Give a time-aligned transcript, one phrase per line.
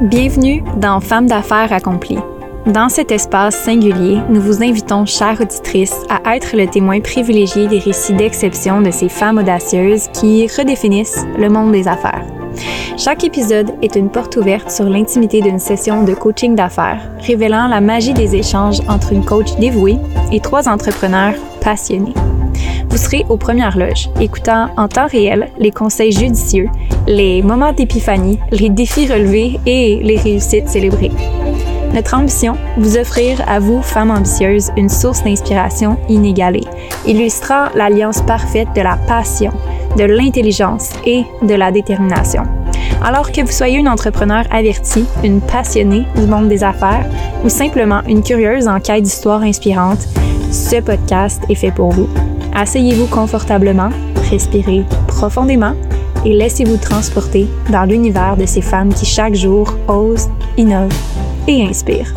[0.00, 2.18] Bienvenue dans Femmes d'affaires accomplies.
[2.66, 7.78] Dans cet espace singulier, nous vous invitons, chères auditrices, à être le témoin privilégié des
[7.78, 12.26] récits d'exception de ces femmes audacieuses qui redéfinissent le monde des affaires.
[12.96, 17.80] Chaque épisode est une porte ouverte sur l'intimité d'une session de coaching d'affaires, révélant la
[17.80, 19.98] magie des échanges entre une coach dévouée
[20.32, 22.14] et trois entrepreneurs passionnés.
[22.88, 26.68] Vous serez aux premières loges, écoutant en temps réel les conseils judicieux,
[27.06, 31.10] les moments d'épiphanie, les défis relevés et les réussites célébrées.
[31.92, 36.64] Notre ambition, vous offrir à vous, femmes ambitieuses, une source d'inspiration inégalée,
[37.06, 39.52] illustrant l'alliance parfaite de la passion,
[39.96, 42.42] de l'intelligence et de la détermination.
[43.04, 47.06] Alors que vous soyez une entrepreneur avertie, une passionnée du monde des affaires
[47.44, 50.08] ou simplement une curieuse en quête d'histoires inspirantes,
[50.50, 52.08] ce podcast est fait pour vous.
[52.54, 53.90] Asseyez-vous confortablement,
[54.30, 55.74] respirez profondément
[56.24, 60.92] et laissez-vous transporter dans l'univers de ces femmes qui chaque jour osent, innovent
[61.46, 62.14] et inspirent.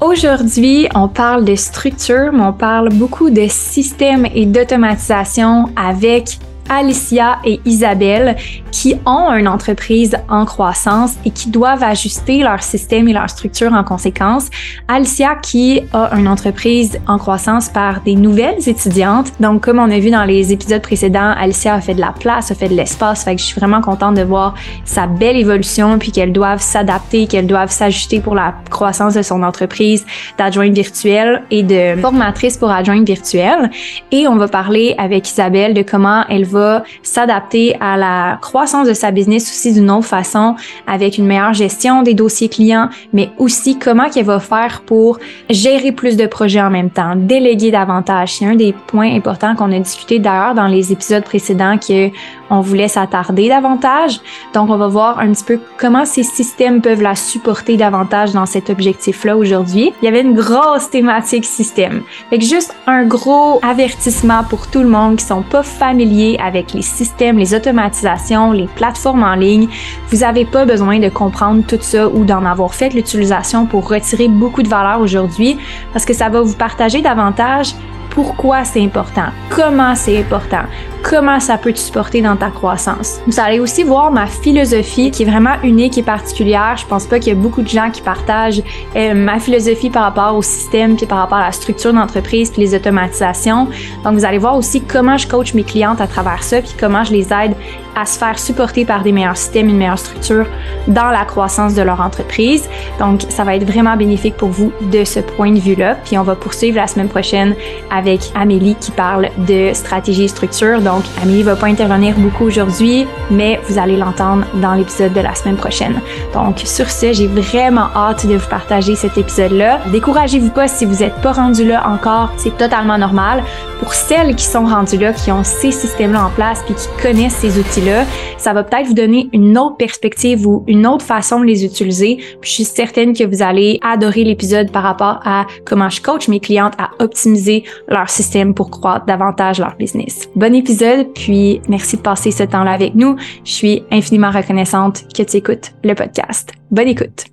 [0.00, 6.38] Aujourd'hui, on parle de structure, mais on parle beaucoup de systèmes et d'automatisation avec
[6.68, 8.36] Alicia et Isabelle
[8.70, 13.72] qui ont une entreprise en croissance et qui doivent ajuster leur système et leur structure
[13.72, 14.48] en conséquence.
[14.86, 19.32] Alicia qui a une entreprise en croissance par des nouvelles étudiantes.
[19.40, 22.50] Donc, comme on a vu dans les épisodes précédents, Alicia a fait de la place,
[22.50, 23.24] a fait de l'espace.
[23.24, 27.26] Fait que je suis vraiment contente de voir sa belle évolution puis qu'elles doivent s'adapter,
[27.26, 30.04] qu'elles doivent s'ajuster pour la croissance de son entreprise
[30.36, 33.70] d'adjointe virtuelle et de formatrice pour adjointe virtuelle.
[34.12, 36.57] Et on va parler avec Isabelle de comment elle va
[37.02, 40.56] s'adapter à la croissance de sa business aussi d'une autre façon,
[40.86, 45.18] avec une meilleure gestion des dossiers clients, mais aussi comment qu'elle va faire pour
[45.50, 48.36] gérer plus de projets en même temps, déléguer davantage.
[48.36, 52.10] C'est un des points importants qu'on a discuté d'ailleurs dans les épisodes précédents que
[52.50, 54.20] on voulait s'attarder davantage.
[54.54, 58.46] Donc, on va voir un petit peu comment ces systèmes peuvent la supporter davantage dans
[58.46, 59.92] cet objectif-là aujourd'hui.
[60.00, 62.02] Il y avait une grosse thématique système.
[62.30, 66.47] Fait que juste un gros avertissement pour tout le monde qui sont pas familiers avec
[66.50, 69.68] les systèmes, les automatisations, les plateformes en ligne.
[70.10, 74.28] Vous n'avez pas besoin de comprendre tout ça ou d'en avoir fait l'utilisation pour retirer
[74.28, 75.58] beaucoup de valeur aujourd'hui
[75.92, 77.74] parce que ça va vous partager davantage
[78.10, 80.62] pourquoi c'est important, comment c'est important,
[81.02, 83.20] comment ça peut te supporter dans ta croissance.
[83.26, 86.76] Vous allez aussi voir ma philosophie qui est vraiment unique et particulière.
[86.76, 88.62] Je pense pas qu'il y a beaucoup de gens qui partagent
[88.96, 92.62] euh, ma philosophie par rapport au système puis par rapport à la structure d'entreprise puis
[92.62, 93.68] les automatisations.
[94.04, 97.04] Donc vous allez voir aussi comment je coach mes clientes à travers ça puis comment
[97.04, 97.54] je les aide
[97.96, 100.46] à se faire supporter par des meilleurs systèmes, une meilleure structure
[100.86, 102.68] dans la croissance de leur entreprise.
[103.00, 105.96] Donc ça va être vraiment bénéfique pour vous de ce point de vue-là.
[106.04, 107.54] Puis on va poursuivre la semaine prochaine
[107.98, 110.80] avec Amélie qui parle de stratégie et structure.
[110.80, 115.34] Donc, Amélie va pas intervenir beaucoup aujourd'hui, mais vous allez l'entendre dans l'épisode de la
[115.34, 116.00] semaine prochaine.
[116.32, 119.80] Donc, sur ce, j'ai vraiment hâte de vous partager cet épisode-là.
[119.90, 123.42] Découragez-vous pas si vous n'êtes pas rendu là encore, c'est totalement normal.
[123.80, 127.36] Pour celles qui sont rendues là, qui ont ces systèmes-là en place puis qui connaissent
[127.36, 128.04] ces outils-là,
[128.36, 132.18] ça va peut-être vous donner une autre perspective ou une autre façon de les utiliser.
[132.42, 136.40] Je suis certaine que vous allez adorer l'épisode par rapport à comment je coach mes
[136.40, 140.28] clientes à optimiser leur système pour croître davantage leur business.
[140.36, 143.16] Bon épisode, puis merci de passer ce temps-là avec nous.
[143.44, 146.52] Je suis infiniment reconnaissante que tu écoutes le podcast.
[146.70, 147.24] Bonne écoute.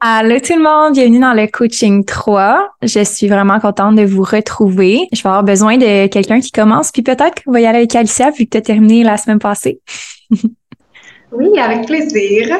[0.00, 2.68] Allô tout le monde, bienvenue dans le coaching 3.
[2.82, 5.08] Je suis vraiment contente de vous retrouver.
[5.12, 7.96] Je vais avoir besoin de quelqu'un qui commence, puis peut-être qu'on va y aller avec
[7.96, 9.80] Alicia vu que tu as terminé la semaine passée.
[11.32, 12.58] oui, avec plaisir.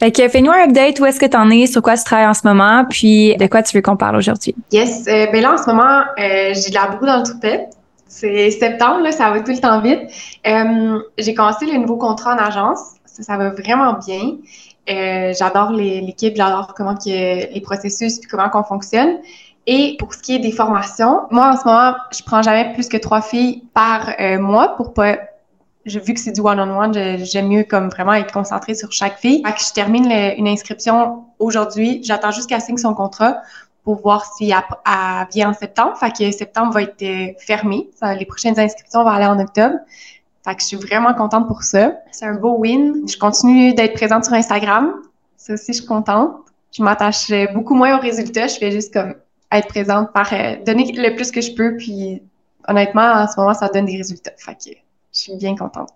[0.00, 2.26] Fait que fais-nous un update, où est-ce que tu en es, sur quoi tu travailles
[2.26, 4.54] en ce moment, puis de quoi tu veux qu'on parle aujourd'hui?
[4.72, 7.68] Yes, euh, ben là en ce moment, euh, j'ai de la boue dans le toupet.
[8.08, 10.00] C'est septembre, là, ça va tout le temps vite.
[10.46, 12.80] Euh, j'ai commencé le nouveau contrat en agence.
[13.04, 14.38] Ça, va vraiment bien.
[14.88, 19.18] Euh, j'adore l'équipe, j'adore comment que les processus puis comment qu'on fonctionne.
[19.66, 22.88] Et pour ce qui est des formations, moi en ce moment, je prends jamais plus
[22.88, 25.18] que trois filles par mois pour pas
[25.86, 29.42] vu que c'est du one-on-one, j'aime mieux comme vraiment être concentrée sur chaque fille.
[29.44, 32.00] Fait que je termine une inscription aujourd'hui.
[32.02, 33.40] J'attends juste qu'elle signe son contrat
[33.84, 35.96] pour voir si elle, vient en septembre.
[35.96, 37.88] Fait que septembre va être euh, fermé.
[38.18, 39.76] les prochaines inscriptions vont aller en octobre.
[40.44, 41.94] Fait que je suis vraiment contente pour ça.
[42.12, 43.06] C'est un beau win.
[43.08, 44.94] Je continue d'être présente sur Instagram.
[45.36, 46.32] Ça aussi, je suis contente.
[46.72, 48.46] Je m'attache beaucoup moins aux résultats.
[48.46, 49.14] Je fais juste comme
[49.52, 51.76] être présente par euh, donner le plus que je peux.
[51.76, 52.22] Puis
[52.68, 54.32] honnêtement, en ce moment, ça donne des résultats.
[54.36, 54.70] Fait que
[55.20, 55.90] je suis bien contente.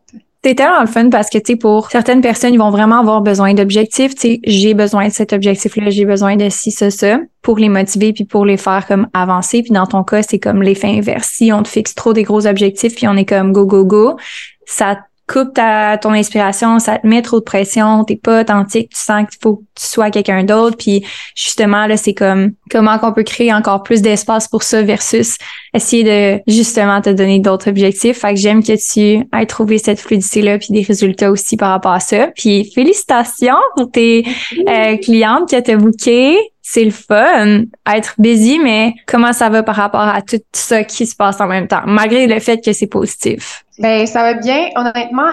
[0.45, 3.23] C'est tellement le fun parce que, tu sais, pour certaines personnes, ils vont vraiment avoir
[3.23, 4.15] besoin d'objectifs.
[4.15, 7.71] Tu sais, j'ai besoin de cet objectif-là, j'ai besoin de ci, ça, ça, pour les
[7.71, 9.63] motiver puis pour les faire comme avancer.
[9.63, 11.31] Puis dans ton cas, c'est comme l'effet inverse.
[11.33, 14.19] Si on te fixe trop des gros objectifs puis on est comme go, go, go,
[14.67, 19.01] ça coupe ta, ton inspiration, ça te met trop de pression, t'es pas authentique, tu
[19.01, 20.77] sens qu'il faut que tu sois quelqu'un d'autre.
[20.77, 21.05] Puis
[21.35, 25.39] justement, là, c'est comme comment qu'on peut créer encore plus d'espace pour ça versus
[25.73, 28.19] essayer de justement te donner d'autres objectifs.
[28.19, 31.93] Fait que j'aime que tu aies trouvé cette fluidité-là puis des résultats aussi par rapport
[31.93, 32.29] à ça.
[32.37, 34.25] Puis félicitations pour tes
[34.69, 39.77] euh, clientes qui t'ont booké c'est le fun, être busy, mais comment ça va par
[39.77, 42.87] rapport à tout ça qui se passe en même temps, malgré le fait que c'est
[42.87, 43.67] positif?
[43.79, 44.71] Ben, ça va bien.
[44.75, 45.31] Honnêtement,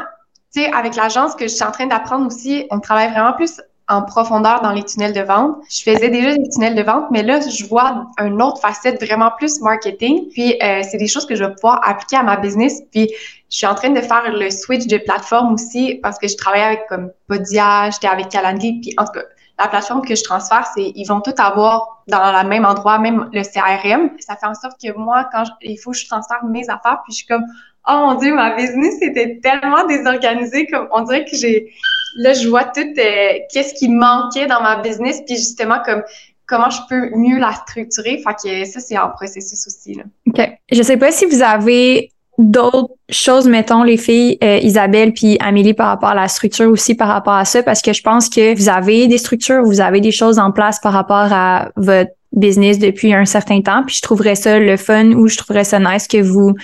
[0.53, 3.61] tu sais, avec l'agence que je suis en train d'apprendre aussi, on travaille vraiment plus
[3.87, 5.55] en profondeur dans les tunnels de vente.
[5.69, 9.31] Je faisais déjà des tunnels de vente, mais là, je vois une autre facette vraiment
[9.37, 10.27] plus marketing.
[10.33, 12.81] Puis, euh, c'est des choses que je vais pouvoir appliquer à ma business.
[12.91, 13.09] Puis,
[13.49, 16.61] je suis en train de faire le switch de plateforme aussi parce que je travaille
[16.61, 18.81] avec comme Podia, j'étais avec Calendly.
[18.81, 19.23] Puis, en tout cas,
[19.61, 23.29] la plateforme que je transfère, c'est ils vont tout avoir dans le même endroit, même
[23.31, 24.11] le CRM.
[24.19, 27.11] Ça fait en sorte que moi, quand il faut que je transfère mes affaires, puis
[27.11, 27.45] je suis comme
[27.87, 31.71] oh mon dieu, ma business était tellement désorganisée, comme on dirait que j'ai
[32.17, 36.03] là je vois tout euh, qu'est-ce qui manquait dans ma business, puis justement comme
[36.45, 38.21] comment je peux mieux la structurer.
[38.23, 40.03] Fait ça c'est en processus aussi là.
[40.27, 40.41] Ok,
[40.71, 45.73] je sais pas si vous avez d'autres choses, mettons, les filles, euh, Isabelle puis Amélie,
[45.73, 48.55] par rapport à la structure aussi, par rapport à ça, parce que je pense que
[48.55, 52.79] vous avez des structures, vous avez des choses en place par rapport à votre business
[52.79, 56.07] depuis un certain temps, puis je trouverais ça le fun ou je trouverais ça nice
[56.07, 56.55] que vous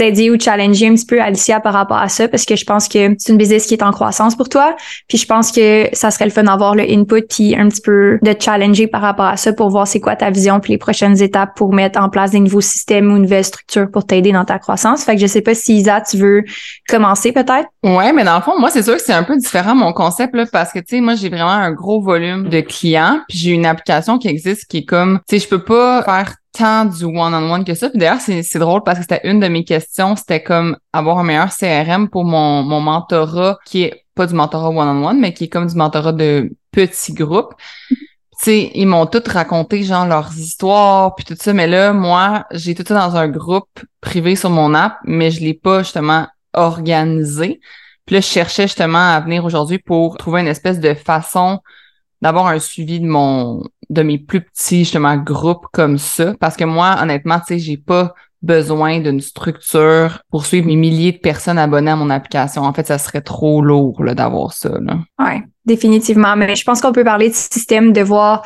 [0.00, 2.88] aider ou challenger un petit peu Alicia par rapport à ça parce que je pense
[2.88, 4.76] que c'est une business qui est en croissance pour toi.
[5.08, 8.18] Puis je pense que ça serait le fun d'avoir le input puis un petit peu
[8.22, 11.20] de challenger par rapport à ça pour voir c'est quoi ta vision puis les prochaines
[11.22, 14.44] étapes pour mettre en place des nouveaux systèmes ou une nouvelle structure pour t'aider dans
[14.44, 15.04] ta croissance.
[15.04, 16.42] Fait que je sais pas si Isa, tu veux
[16.88, 17.68] commencer peut-être.
[17.82, 20.34] Ouais, mais dans le fond, moi c'est sûr que c'est un peu différent mon concept
[20.34, 23.50] là parce que tu sais moi j'ai vraiment un gros volume de clients puis j'ai
[23.52, 27.04] une application qui existe qui est comme tu sais je peux pas faire tant du
[27.04, 27.90] one-on-one que ça.
[27.90, 31.24] Puis d'ailleurs, c'est drôle parce que c'était une de mes questions, c'était comme avoir un
[31.24, 35.48] meilleur CRM pour mon, mon mentorat, qui est pas du mentorat one-on-one, mais qui est
[35.48, 37.54] comme du mentorat de petits groupes.
[38.38, 41.52] sais, ils m'ont tous raconté, genre, leurs histoires, puis tout ça.
[41.52, 45.40] Mais là, moi, j'ai tout ça dans un groupe privé sur mon app, mais je
[45.40, 47.60] l'ai pas, justement, organisé.
[48.06, 51.60] Puis là, je cherchais justement à venir aujourd'hui pour trouver une espèce de façon
[52.24, 56.64] d'avoir un suivi de mon de mes plus petits justement groupes comme ça parce que
[56.64, 61.58] moi honnêtement tu sais j'ai pas besoin d'une structure pour suivre mes milliers de personnes
[61.58, 62.62] abonnées à mon application.
[62.62, 64.68] En fait, ça serait trop lourd d'avoir ça.
[64.80, 64.98] Là.
[65.64, 66.36] Définitivement.
[66.36, 68.42] Mais je pense qu'on peut parler de système, de voir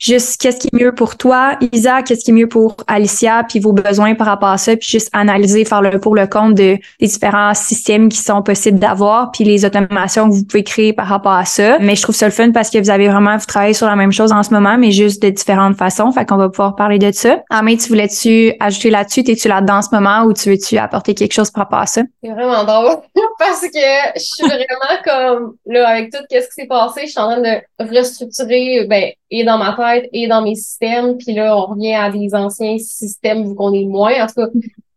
[0.00, 3.60] juste qu'est-ce qui est mieux pour toi, Isa, qu'est-ce qui est mieux pour Alicia, puis
[3.60, 6.78] vos besoins par rapport à ça, puis juste analyser, faire le pour le compte de,
[6.98, 11.06] des différents systèmes qui sont possibles d'avoir, puis les automations que vous pouvez créer par
[11.06, 11.78] rapport à ça.
[11.78, 13.96] Mais je trouve ça le fun parce que vous avez vraiment, vous travaillez sur la
[13.96, 16.10] même chose en ce moment, mais juste de différentes façons.
[16.12, 17.42] Fait qu'on va pouvoir parler de ça.
[17.50, 19.22] Amé, tu voulais-tu ajouter là-dessus?
[19.22, 22.02] T'es-tu là-dedans en ce moment ou tu veux-tu apporter quelque chose par rapport à ça?
[22.22, 22.96] C'est vraiment drôle
[23.38, 27.20] parce que je suis vraiment comme, là, avec tout ce qui s'est passé, je suis
[27.20, 31.16] en train de restructurer, ben, et dans ma tête et dans mes systèmes.
[31.16, 34.22] Puis là, on revient à des anciens systèmes vu qu'on est moins.
[34.22, 34.48] En tout cas,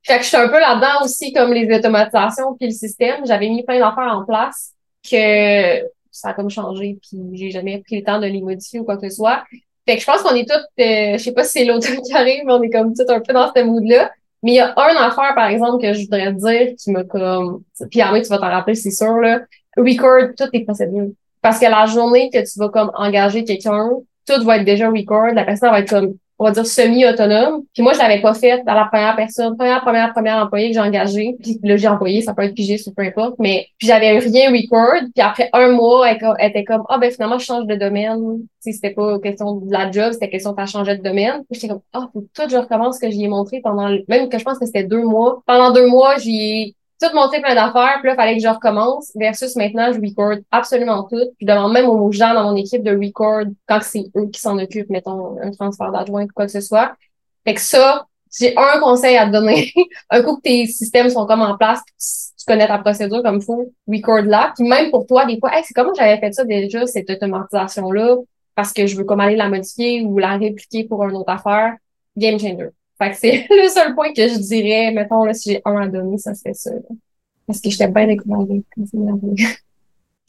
[0.04, 3.26] fait que je suis un peu là-dedans aussi, comme les automatisations puis le système.
[3.26, 4.74] J'avais mis plein d'affaires en place
[5.10, 8.84] que ça a comme changé, puis j'ai jamais pris le temps de les modifier ou
[8.84, 9.44] quoi que ce soit.
[9.88, 12.14] Fait que je pense qu'on est toutes, euh, je sais pas si c'est l'automne qui
[12.14, 14.12] arrive, mais on est comme tout un peu dans ce mood-là.
[14.44, 17.64] Mais il y a un affaire, par exemple, que je voudrais dire qui m'a comme...
[17.90, 19.42] Puis Armée, tu vas t'en rappeler, c'est sûr, là.
[19.78, 21.10] Record toutes tes procédures.
[21.42, 23.90] Parce que la journée que tu vas comme engager quelqu'un,
[24.26, 27.64] tout va être déjà record, la personne va être comme, on va dire, semi-autonome.
[27.74, 30.74] Puis moi, je l'avais pas fait dans la première personne, première, première, première employée que
[30.74, 31.36] j'ai engagée.
[31.42, 33.36] Puis là, j'ai employé, ça peut être pigé ou peu importe.
[33.40, 35.10] Mais puis j'avais rien record.
[35.14, 38.20] Puis après un mois, elle, était comme, ah, ben finalement, je change de domaine.
[38.60, 41.44] Si c'était pas question de la job, c'était question de changer de domaine.
[41.50, 44.30] Puis j'étais comme, ah, faut tout, je recommence ce que j'y ai montré pendant, même
[44.30, 45.44] que je pense que c'était deux mois.
[45.46, 49.12] Pendant deux mois, j'y tout monter plein d'affaires, puis là, il fallait que je recommence,
[49.16, 51.24] versus maintenant, je record absolument tout.
[51.40, 54.58] Je demande même aux gens dans mon équipe de record quand c'est eux qui s'en
[54.58, 56.94] occupent, mettons, un transfert d'adjoint ou quoi que ce soit.
[57.46, 58.08] Fait que ça,
[58.38, 59.72] j'ai un conseil à te donner.
[60.10, 61.82] un coup que tes systèmes sont comme en place,
[62.38, 64.54] tu connais ta procédure comme faut, record là.
[64.56, 68.18] Puis même pour toi, des fois, hey, c'est comment j'avais fait ça déjà, cette automatisation-là,
[68.56, 71.76] parce que je veux comme aller la modifier ou la répliquer pour une autre affaire.
[72.16, 72.70] Game changer.
[73.04, 75.88] Fait que c'est le seul point que je dirais, mettons, là, si j'ai un à
[75.88, 76.72] donner, ça serait ça.
[77.48, 78.64] Parce que j'étais bien découragée.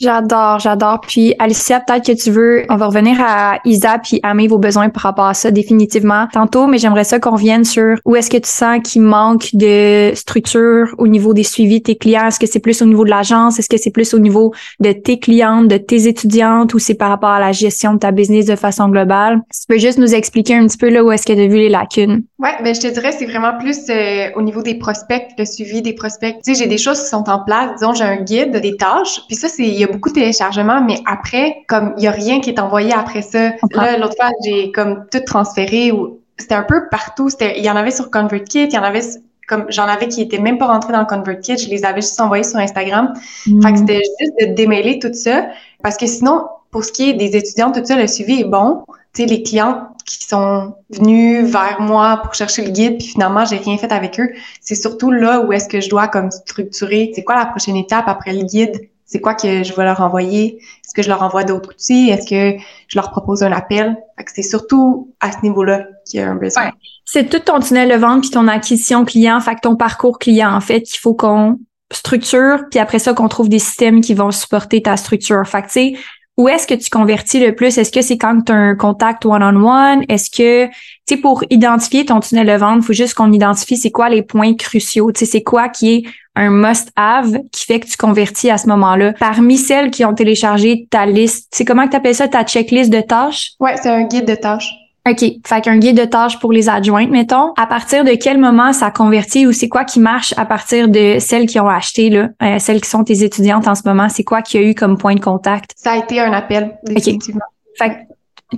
[0.01, 1.01] J'adore, j'adore.
[1.01, 4.89] Puis Alicia, peut-être que tu veux, on va revenir à Isa puis Amé vos besoins
[4.89, 8.37] par rapport à ça définitivement tantôt, mais j'aimerais ça qu'on revienne sur où est-ce que
[8.37, 12.27] tu sens qu'il manque de structure au niveau des suivis de tes clients?
[12.27, 13.61] Est-ce que c'est plus au niveau de l'agence?
[13.61, 17.11] Est-ce que c'est plus au niveau de tes clientes, de tes étudiantes ou c'est par
[17.11, 19.41] rapport à la gestion de ta business de façon globale?
[19.53, 21.57] tu peux juste nous expliquer un petit peu là où est-ce que tu as vu
[21.57, 22.25] les lacunes.
[22.39, 25.81] Ouais, ben je te dirais c'est vraiment plus euh, au niveau des prospects, le suivi
[25.83, 26.35] des prospects.
[26.45, 27.79] Tu sais, j'ai des choses qui sont en place.
[27.79, 30.83] Disons, j'ai un guide des tâches, puis ça c'est il y a beaucoup de téléchargements,
[30.83, 33.51] mais après comme il y a rien qui est envoyé après ça.
[33.73, 37.31] Là l'autre fois j'ai comme tout transféré ou c'était un peu partout.
[37.31, 39.03] C'était il y en avait sur ConvertKit, il y en avait
[39.47, 42.45] comme j'en avais qui étaient même pas rentrés dans ConvertKit, je les avais juste envoyés
[42.45, 43.13] sur Instagram.
[43.47, 43.63] Mm.
[43.63, 45.47] Fait que c'était juste de démêler tout ça
[45.83, 48.85] parce que sinon pour ce qui est des étudiants, tout ça, le suivi est bon.
[49.15, 53.45] Tu sais, les clients qui sont venus vers moi pour chercher le guide, puis finalement,
[53.45, 54.29] j'ai rien fait avec eux.
[54.61, 57.13] C'est surtout là où est-ce que je dois comme structurer.
[57.15, 58.89] C'est quoi la prochaine étape après le guide?
[59.15, 60.57] C'est quoi que je vais leur envoyer?
[60.57, 62.11] Est-ce que je leur envoie d'autres outils?
[62.11, 63.97] Est-ce que je leur propose un appel?
[64.27, 66.73] C'est surtout à ce niveau-là qu'il y a un besoin.
[67.05, 70.53] C'est tout ton tunnel de vente puis ton acquisition client, fait que ton parcours client,
[70.53, 71.61] en fait, qu'il faut qu'on
[71.93, 75.47] structure, puis après ça, qu'on trouve des systèmes qui vont supporter ta structure.
[75.47, 75.97] Fait que,
[76.37, 77.79] où est-ce que tu convertis le plus?
[77.79, 80.05] Est-ce que c'est quand tu as un contact one-on-one?
[80.09, 80.73] Est-ce que, tu
[81.09, 84.23] sais, pour identifier ton tunnel de vente, il faut juste qu'on identifie c'est quoi les
[84.23, 85.13] points cruciaux.
[85.13, 86.03] Tu sais, c'est quoi qui est
[86.37, 89.13] un must-have qui fait que tu convertis à ce moment-là.
[89.19, 92.91] Parmi celles qui ont téléchargé ta liste, c'est comment que tu appelles ça, ta checklist
[92.91, 93.53] de tâches?
[93.61, 94.73] Ouais, c'est un guide de tâches.
[95.07, 95.23] OK.
[95.47, 97.53] Fait qu'un guide de tâches pour les adjointes, mettons.
[97.59, 101.19] À partir de quel moment ça convertit ou c'est quoi qui marche à partir de
[101.19, 104.09] celles qui ont acheté, là, euh, celles qui sont tes étudiantes en ce moment?
[104.09, 105.73] C'est quoi qu'il y a eu comme point de contact?
[105.77, 107.45] Ça a été un appel, définitivement.
[107.77, 107.95] Fait que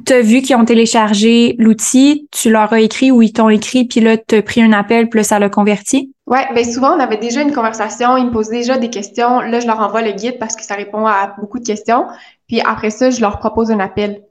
[0.05, 4.01] t'as vu qu'ils ont téléchargé l'outil, tu leur as écrit ou ils t'ont écrit, puis
[4.01, 6.13] là, t'as pris un appel, puis ça l'a converti?
[6.27, 9.41] Ouais, ben souvent, on avait déjà une conversation, ils me posent déjà des questions.
[9.41, 12.07] Là, je leur envoie le guide parce que ça répond à beaucoup de questions.
[12.49, 14.23] Puis après ça, je leur propose un appel.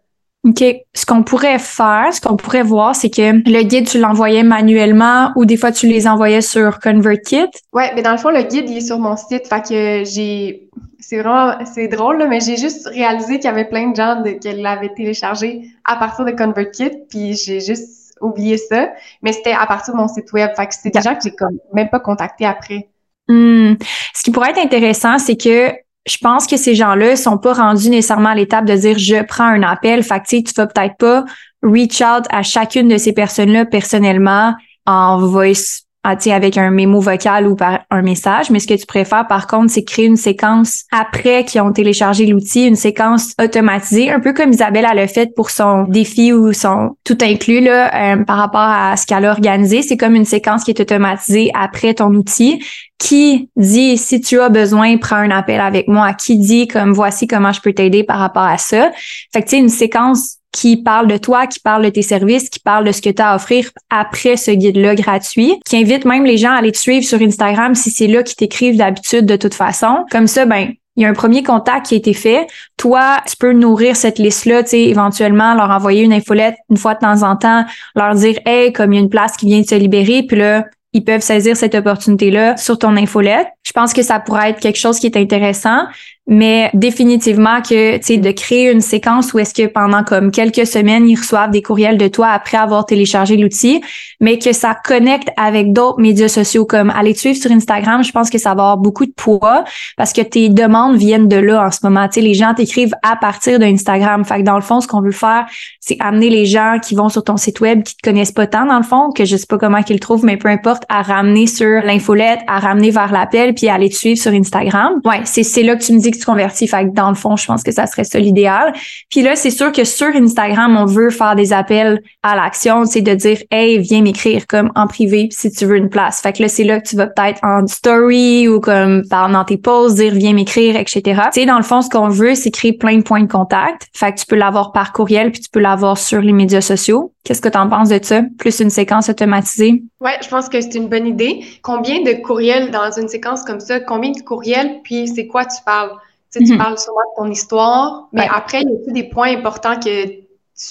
[0.45, 0.63] OK.
[0.93, 5.31] Ce qu'on pourrait faire, ce qu'on pourrait voir, c'est que le guide, tu l'envoyais manuellement
[5.35, 7.49] ou des fois, tu les envoyais sur ConvertKit?
[7.73, 9.47] Ouais, mais dans le fond, le guide, il est sur mon site.
[9.47, 10.69] Fait que j'ai.
[10.99, 11.55] C'est vraiment.
[11.65, 14.31] C'est drôle, là, mais j'ai juste réalisé qu'il y avait plein de gens de...
[14.31, 16.91] qui l'avaient téléchargé à partir de ConvertKit.
[17.09, 18.89] Puis j'ai juste oublié ça.
[19.23, 20.51] Mais c'était à partir de mon site web.
[20.55, 22.87] Fait que c'est des gens que j'ai comme même pas contactés après.
[23.27, 23.73] Hmm.
[24.13, 25.71] Ce qui pourrait être intéressant, c'est que
[26.05, 29.45] je pense que ces gens-là sont pas rendus nécessairement à l'étape de dire je prends
[29.45, 30.03] un appel.
[30.03, 31.25] Fait que tu vas peut-être pas
[31.63, 34.53] reach out à chacune de ces personnes-là personnellement
[34.85, 38.51] en voice ah, avec un mémo vocal ou par un message.
[38.51, 42.25] Mais ce que tu préfères, par contre, c'est créer une séquence après qu'ils ont téléchargé
[42.27, 46.53] l'outil, une séquence automatisée, un peu comme Isabelle a le fait pour son défi ou
[46.53, 49.81] son tout inclus là, euh, par rapport à ce qu'elle a organisé.
[49.81, 52.61] C'est comme une séquence qui est automatisée après ton outil
[52.97, 57.27] qui dit si tu as besoin, prends un appel avec moi, qui dit comme voici
[57.27, 58.91] comment je peux t'aider par rapport à ça.
[59.33, 62.49] Fait que tu sais, une séquence qui parle de toi, qui parle de tes services,
[62.49, 66.05] qui parle de ce que tu as à offrir après ce guide-là gratuit, qui invite
[66.05, 69.25] même les gens à aller te suivre sur Instagram si c'est là qu'ils t'écrivent d'habitude
[69.25, 70.05] de toute façon.
[70.09, 72.47] Comme ça, ben, il y a un premier contact qui a été fait.
[72.77, 76.93] Toi, tu peux nourrir cette liste-là, tu sais, éventuellement leur envoyer une infolette une fois
[76.93, 79.59] de temps en temps, leur dire, hey, comme il y a une place qui vient
[79.59, 83.47] de se libérer, puis là, ils peuvent saisir cette opportunité-là sur ton infolette.
[83.63, 85.87] Je pense que ça pourrait être quelque chose qui est intéressant,
[86.27, 90.65] mais définitivement que, tu sais, de créer une séquence où est-ce que pendant comme quelques
[90.65, 93.81] semaines, ils reçoivent des courriels de toi après avoir téléchargé l'outil,
[94.19, 98.11] mais que ça connecte avec d'autres médias sociaux comme aller te suivre sur Instagram, je
[98.11, 99.63] pense que ça va avoir beaucoup de poids
[99.97, 102.07] parce que tes demandes viennent de là en ce moment.
[102.07, 104.25] Tu sais, les gens t'écrivent à partir d'Instagram.
[104.25, 105.45] Fait que dans le fond, ce qu'on veut faire,
[105.79, 108.65] c'est amener les gens qui vont sur ton site web, qui te connaissent pas tant
[108.65, 111.01] dans le fond, que je sais pas comment qu'ils le trouvent, mais peu importe, à
[111.01, 115.01] ramener sur l'infolette, à ramener vers l'appel, puis à aller te suivre sur Instagram.
[115.05, 116.67] Ouais, c'est, là que tu me dis que tu convertis.
[116.67, 118.73] Fait que dans le fond, je pense que ça serait ça l'idéal.
[119.09, 123.01] Puis là, c'est sûr que sur Instagram, on veut faire des appels à l'action, c'est
[123.01, 126.21] de dire, hey, viens m'écrire comme en privé si tu veux une place.
[126.21, 129.57] Fait que là, c'est là que tu vas peut-être en story ou comme dans tes
[129.57, 131.01] posts dire, viens m'écrire, etc.
[131.03, 133.87] Tu sais, dans le fond, ce qu'on veut, c'est créer plein de points de contact.
[133.93, 137.11] Fait que tu peux l'avoir par courriel puis tu peux l'avoir sur les médias sociaux.
[137.23, 138.21] Qu'est-ce que tu en penses de ça?
[138.37, 139.83] Plus une séquence automatisée?
[139.99, 141.43] Ouais, je pense que c'est une bonne idée.
[141.63, 143.79] Combien de courriels dans une séquence comme ça?
[143.79, 144.79] Combien de courriels?
[144.83, 145.91] Puis c'est quoi tu parles?
[146.35, 146.57] Tu, sais, tu Mhm.
[146.57, 148.27] parles sûrement de ton histoire, mais Ouais.
[148.33, 150.05] après, il y a des points importants que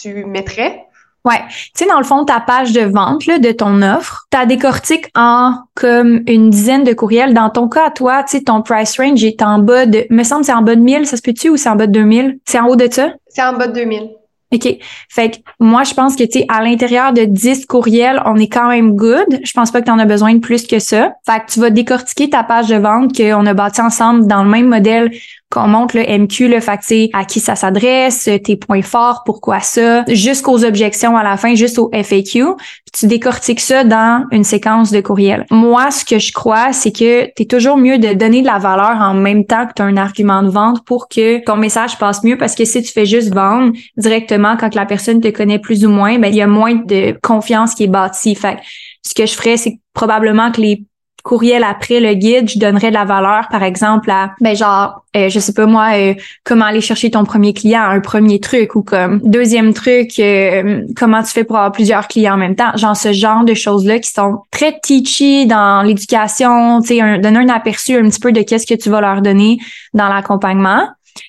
[0.01, 0.85] tu mettrais?
[1.25, 1.41] Ouais.
[1.49, 5.07] Tu sais, dans le fond, ta page de vente là, de ton offre, tu décortique
[5.17, 7.33] en comme une dizaine de courriels.
[7.33, 10.45] Dans ton cas, toi, tu sais, ton price range est en bas de, me semble,
[10.45, 12.41] c'est en bas de 1000, ça se peut-tu, ou c'est en bas de 2000?
[12.45, 13.15] C'est en haut de ça?
[13.29, 14.11] C'est en bas de 2000.
[14.53, 14.77] OK.
[15.09, 18.49] Fait que moi, je pense que, tu sais, à l'intérieur de 10 courriels, on est
[18.53, 19.41] quand même good.
[19.43, 21.15] Je pense pas que tu en as besoin de plus que ça.
[21.27, 24.51] Fait que tu vas décortiquer ta page de vente qu'on a bâti ensemble dans le
[24.51, 25.11] même modèle
[25.55, 30.05] qu'on montre le MQ, le fait à qui ça s'adresse, tes points forts, pourquoi ça,
[30.09, 32.45] jusqu'aux objections à la fin, juste au FAQ.
[32.93, 35.47] tu décortiques ça dans une séquence de courriel.
[35.51, 38.59] Moi, ce que je crois, c'est que tu es toujours mieux de donner de la
[38.59, 41.99] valeur en même temps que tu as un argument de vente pour que ton message
[41.99, 45.59] passe mieux parce que si tu fais juste vendre directement quand la personne te connaît
[45.59, 48.35] plus ou moins, ben il y a moins de confiance qui est bâtie.
[48.35, 48.59] Fait
[49.03, 50.85] ce que je ferais, c'est probablement que les
[51.25, 55.31] courriel après le guide, je donnerais de la valeur, par exemple, à, ben genre, euh,
[55.31, 56.15] je sais pas moi, euh,
[56.45, 61.23] comment aller chercher ton premier client, un premier truc, ou comme deuxième truc, euh, comment
[61.23, 64.11] tu fais pour avoir plusieurs clients en même temps, genre ce genre de choses-là qui
[64.11, 68.67] sont très teachy dans l'éducation, tu sais, donner un aperçu un petit peu de qu'est-ce
[68.67, 69.59] que tu vas leur donner
[69.95, 70.87] dans l'accompagnement.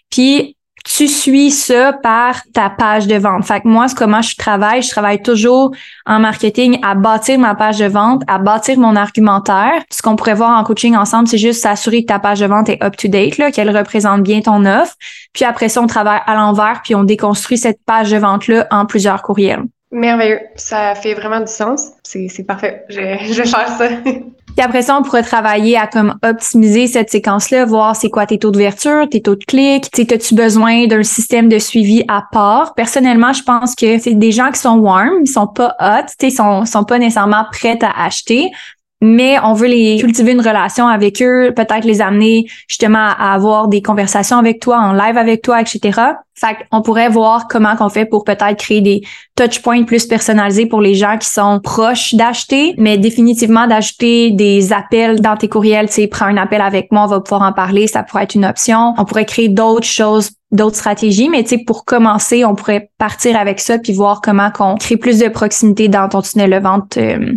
[0.10, 0.55] Puis
[0.86, 3.44] tu suis ça par ta page de vente.
[3.46, 4.84] Fait que moi, c'est comment je travaille.
[4.84, 5.72] Je travaille toujours
[6.06, 9.82] en marketing à bâtir ma page de vente, à bâtir mon argumentaire.
[9.92, 12.70] Ce qu'on pourrait voir en coaching ensemble, c'est juste s'assurer que ta page de vente
[12.70, 14.94] est up-to-date, qu'elle représente bien ton offre.
[15.34, 18.86] Puis après ça, on travaille à l'envers, puis on déconstruit cette page de vente-là en
[18.86, 19.64] plusieurs courriels.
[19.92, 20.42] Merveilleux.
[20.56, 21.90] Ça fait vraiment du sens.
[22.04, 22.84] C'est parfait.
[22.90, 23.90] Je, je ça.
[24.56, 28.40] Puis après ça, on pourrait travailler à comme optimiser cette séquence-là, voir c'est quoi tes
[28.40, 29.92] taux d'ouverture, tes taux de clics.
[29.92, 32.74] Tu as-tu besoin d'un système de suivi à part?
[32.74, 36.32] Personnellement, je pense que c'est des gens qui sont warm, ils sont pas hot, ils
[36.32, 38.52] sont, sont pas nécessairement prêts à acheter
[39.06, 43.68] mais on veut les cultiver une relation avec eux, peut-être les amener justement à avoir
[43.68, 46.02] des conversations avec toi, en live avec toi, etc.
[46.38, 49.02] Fait qu'on pourrait voir comment qu'on fait pour peut-être créer des
[49.38, 54.74] touch points plus personnalisés pour les gens qui sont proches d'acheter, mais définitivement d'ajouter des
[54.74, 57.54] appels dans tes courriels, tu sais, prends un appel avec moi, on va pouvoir en
[57.54, 58.94] parler, ça pourrait être une option.
[58.98, 63.38] On pourrait créer d'autres choses d'autres stratégies, mais tu sais, pour commencer, on pourrait partir
[63.38, 66.98] avec ça puis voir comment qu'on crée plus de proximité dans ton tunnel de vente
[66.98, 67.34] euh,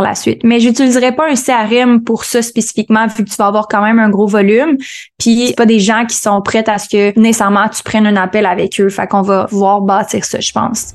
[0.00, 0.42] la suite.
[0.44, 3.98] Mais j'utiliserai pas un CRM pour ça spécifiquement vu que tu vas avoir quand même
[3.98, 4.76] un gros volume.
[5.18, 8.16] Puis c'est pas des gens qui sont prêts à ce que nécessairement tu prennes un
[8.16, 8.88] appel avec eux.
[8.88, 10.94] Fait qu'on va voir bâtir ça, je pense.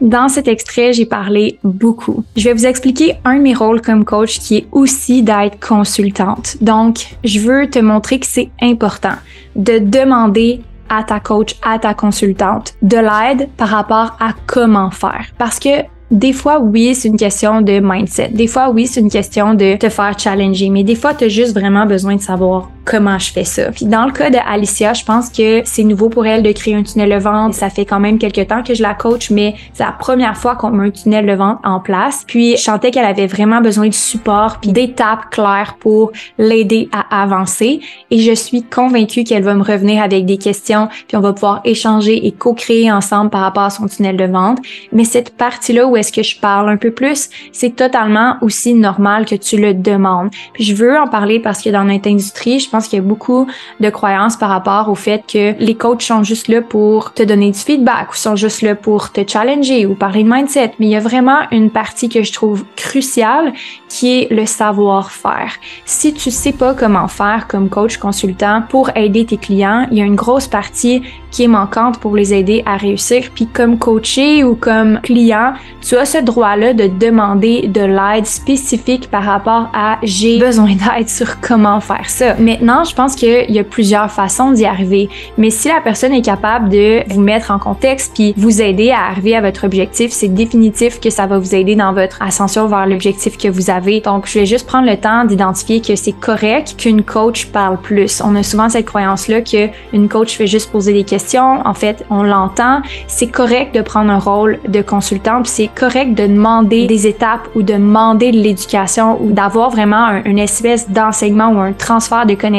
[0.00, 2.22] Dans cet extrait, j'ai parlé beaucoup.
[2.36, 6.56] Je vais vous expliquer un de mes rôles comme coach qui est aussi d'être consultante.
[6.60, 9.16] Donc, je veux te montrer que c'est important
[9.56, 15.26] de demander à ta coach, à ta consultante de l'aide par rapport à comment faire.
[15.36, 18.30] Parce que des fois, oui, c'est une question de mindset.
[18.32, 20.70] Des fois, oui, c'est une question de te faire challenger.
[20.70, 23.70] Mais des fois, tu as juste vraiment besoin de savoir comment je fais ça.
[23.70, 26.74] Puis dans le cas de Alicia, je pense que c'est nouveau pour elle de créer
[26.74, 27.52] un tunnel de vente.
[27.52, 30.56] Ça fait quand même quelques temps que je la coach, mais c'est la première fois
[30.56, 32.24] qu'on met un tunnel de vente en place.
[32.26, 37.22] Puis je sentais qu'elle avait vraiment besoin de support puis d'étapes claires pour l'aider à
[37.22, 37.80] avancer.
[38.10, 41.60] Et je suis convaincue qu'elle va me revenir avec des questions, puis on va pouvoir
[41.64, 44.60] échanger et co-créer ensemble par rapport à son tunnel de vente.
[44.92, 49.26] Mais cette partie-là où est-ce que je parle un peu plus, c'est totalement aussi normal
[49.26, 50.30] que tu le demandes.
[50.54, 53.04] Puis je veux en parler parce que dans notre industrie, je pense qu'il y a
[53.04, 53.46] beaucoup
[53.80, 57.50] de croyances par rapport au fait que les coachs sont juste là pour te donner
[57.50, 60.72] du feedback ou sont juste là pour te challenger ou parler de mindset.
[60.78, 63.52] Mais il y a vraiment une partie que je trouve cruciale
[63.88, 65.52] qui est le savoir-faire.
[65.84, 70.02] Si tu sais pas comment faire comme coach consultant pour aider tes clients, il y
[70.02, 73.30] a une grosse partie qui est manquante pour les aider à réussir.
[73.34, 79.10] Puis comme coaché ou comme client, tu as ce droit-là de demander de l'aide spécifique
[79.10, 82.34] par rapport à j'ai besoin d'aide sur comment faire ça.
[82.38, 85.08] Maintenant, je pense qu'il y a plusieurs façons d'y arriver.
[85.36, 89.06] Mais si la personne est capable de vous mettre en contexte puis vous aider à
[89.10, 92.86] arriver à votre objectif, c'est définitif que ça va vous aider dans votre ascension vers
[92.86, 94.00] l'objectif que vous avez.
[94.00, 98.20] Donc, je vais juste prendre le temps d'identifier que c'est correct qu'une coach parle plus.
[98.24, 102.22] On a souvent cette croyance-là qu'une coach fait juste poser des questions en fait, on
[102.22, 102.80] l'entend.
[103.06, 107.48] C'est correct de prendre un rôle de consultant, puis c'est correct de demander des étapes
[107.54, 112.34] ou de demander de l'éducation ou d'avoir vraiment une espèce d'enseignement ou un transfert de
[112.34, 112.57] connaissances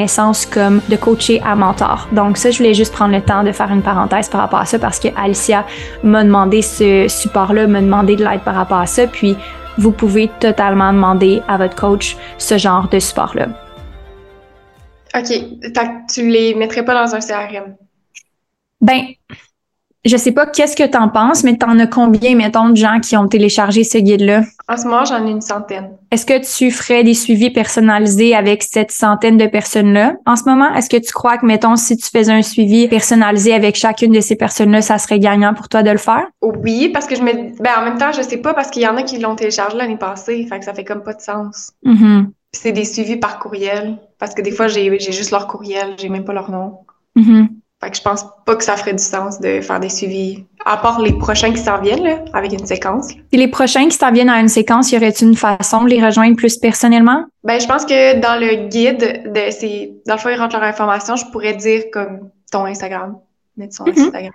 [0.52, 2.08] comme de coacher à mentor.
[2.12, 4.66] Donc ça, je voulais juste prendre le temps de faire une parenthèse par rapport à
[4.66, 5.66] ça parce que Alicia
[6.04, 9.36] m'a demandé ce support-là, m'a demandé de l'aide par rapport à ça, puis
[9.78, 13.48] vous pouvez totalement demander à votre coach ce genre de support-là.
[15.16, 15.34] OK.
[16.14, 17.76] Tu les mettrais pas dans un CRM?
[18.82, 19.02] Ben,
[20.06, 22.78] je sais pas qu'est-ce que tu en penses, mais tu en as combien, mettons, de
[22.78, 24.44] gens qui ont téléchargé ce guide-là?
[24.70, 25.92] En ce moment, j'en ai une centaine.
[26.12, 30.16] Est-ce que tu ferais des suivis personnalisés avec cette centaine de personnes-là?
[30.26, 30.74] En ce moment?
[30.74, 34.22] Est-ce que tu crois que, mettons, si tu faisais un suivi personnalisé avec chacune de
[34.22, 36.28] ces personnes-là, ça serait gagnant pour toi de le faire?
[36.42, 37.62] Oui, parce que je me.
[37.62, 39.76] Ben, en même temps, je sais pas parce qu'il y en a qui l'ont téléchargé
[39.76, 41.72] l'année passée, fait que ça fait comme pas de sens.
[41.86, 42.28] Mm-hmm.
[42.54, 46.24] C'est des suivis par courriel, parce que des fois, j'ai juste leur courriel, j'ai même
[46.24, 46.80] pas leur nom.
[47.18, 47.48] Mm-hmm.
[47.82, 50.76] Fait que je pense pas que ça ferait du sens de faire des suivis, à
[50.76, 53.08] part les prochains qui s'en viennent, là, avec une séquence.
[53.32, 56.04] Et les prochains qui s'en viennent à une séquence, y aurait-il une façon de les
[56.06, 57.24] rejoindre plus personnellement?
[57.46, 60.68] Ben, je pense que dans le guide de ces, dans le fond, ils rentrent leur
[60.68, 63.16] information, je pourrais dire comme ton Instagram,
[63.56, 63.94] mettre son Mhm.
[63.98, 64.32] Instagram.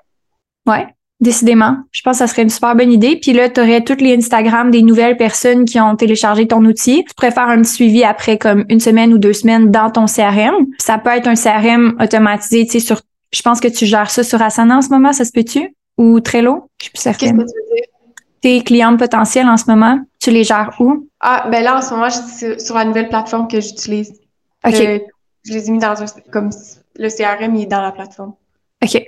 [0.67, 0.87] Ouais,
[1.21, 1.77] décidément.
[1.93, 3.19] Je pense que ça serait une super bonne idée.
[3.21, 7.05] Puis là, tu aurais tous les Instagram des nouvelles personnes qui ont téléchargé ton outil.
[7.07, 10.07] Tu pourrais faire un petit suivi après comme une semaine ou deux semaines dans ton
[10.07, 10.67] CRM.
[10.79, 13.03] Ça peut être un CRM automatisé, tu sais, sur,
[13.35, 15.75] je pense que tu gères ça sur Asana en ce moment, ça se peut-tu?
[15.99, 16.71] Ou Trello?
[16.81, 17.37] Je suis plus Qu'est-ce certaine.
[17.39, 17.85] que tu veux dire?
[18.41, 21.09] Tes clientes potentielles en ce moment, tu les gères où?
[21.21, 24.13] Ah, ben là, en ce moment, je suis sur- la nouvelle plateforme que j'utilise.
[24.67, 24.73] OK.
[24.79, 25.01] Le-
[25.47, 26.51] je les ai mis dans un, comme
[26.97, 28.35] le CRM, il est dans la plateforme.
[28.85, 29.03] OK.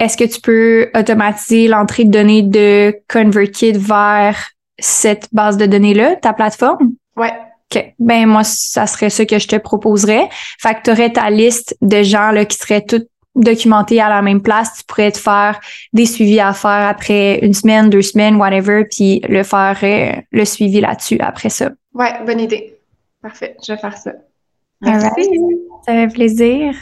[0.00, 6.16] Est-ce que tu peux automatiser l'entrée de données de ConvertKit vers cette base de données-là,
[6.16, 6.92] ta plateforme?
[7.16, 7.32] Ouais.
[7.72, 7.94] OK.
[8.00, 10.28] Ben, moi, ça serait ça que je te proposerais.
[10.60, 13.04] Fait que tu aurais ta liste de gens là, qui seraient tous
[13.34, 14.78] documentés à la même place.
[14.78, 15.60] Tu pourrais te faire
[15.92, 20.44] des suivis à faire après une semaine, deux semaines, whatever, puis le faire euh, le
[20.44, 21.70] suivi là-dessus après ça.
[21.94, 22.76] Ouais, bonne idée.
[23.20, 24.12] Parfait, je vais faire ça.
[24.80, 25.28] Merci.
[25.86, 26.74] Ça fait plaisir.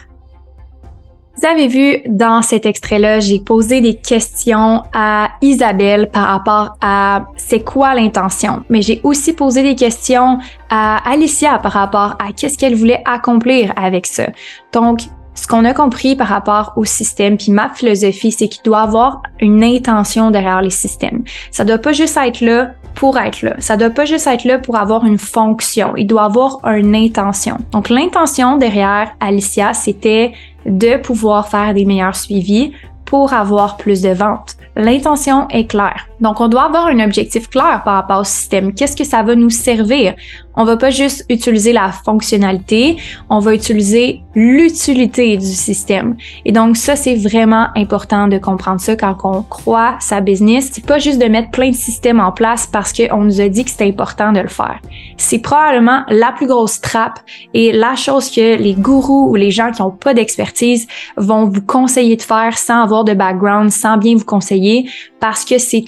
[1.36, 7.28] Vous avez vu dans cet extrait-là, j'ai posé des questions à Isabelle par rapport à
[7.36, 8.62] c'est quoi l'intention.
[8.68, 13.72] Mais j'ai aussi posé des questions à Alicia par rapport à qu'est-ce qu'elle voulait accomplir
[13.76, 14.26] avec ça.
[14.72, 15.00] Donc,
[15.40, 19.22] ce qu'on a compris par rapport au système, puis ma philosophie, c'est qu'il doit avoir
[19.40, 21.24] une intention derrière les systèmes.
[21.50, 23.54] Ça doit pas juste être là pour être là.
[23.58, 25.96] Ça doit pas juste être là pour avoir une fonction.
[25.96, 27.56] Il doit avoir une intention.
[27.72, 30.32] Donc, l'intention derrière Alicia, c'était
[30.66, 32.72] de pouvoir faire des meilleurs suivis
[33.06, 34.56] pour avoir plus de ventes.
[34.76, 36.09] L'intention est claire.
[36.20, 38.74] Donc, on doit avoir un objectif clair par rapport au système.
[38.74, 40.14] Qu'est-ce que ça va nous servir?
[40.54, 42.96] On va pas juste utiliser la fonctionnalité,
[43.30, 46.16] on va utiliser l'utilité du système.
[46.44, 50.70] Et donc, ça, c'est vraiment important de comprendre ça quand on croit sa business.
[50.72, 53.64] C'est pas juste de mettre plein de systèmes en place parce qu'on nous a dit
[53.64, 54.80] que c'était important de le faire.
[55.16, 57.20] C'est probablement la plus grosse trappe
[57.54, 61.62] et la chose que les gourous ou les gens qui n'ont pas d'expertise vont vous
[61.62, 65.82] conseiller de faire sans avoir de background, sans bien vous conseiller parce que c'est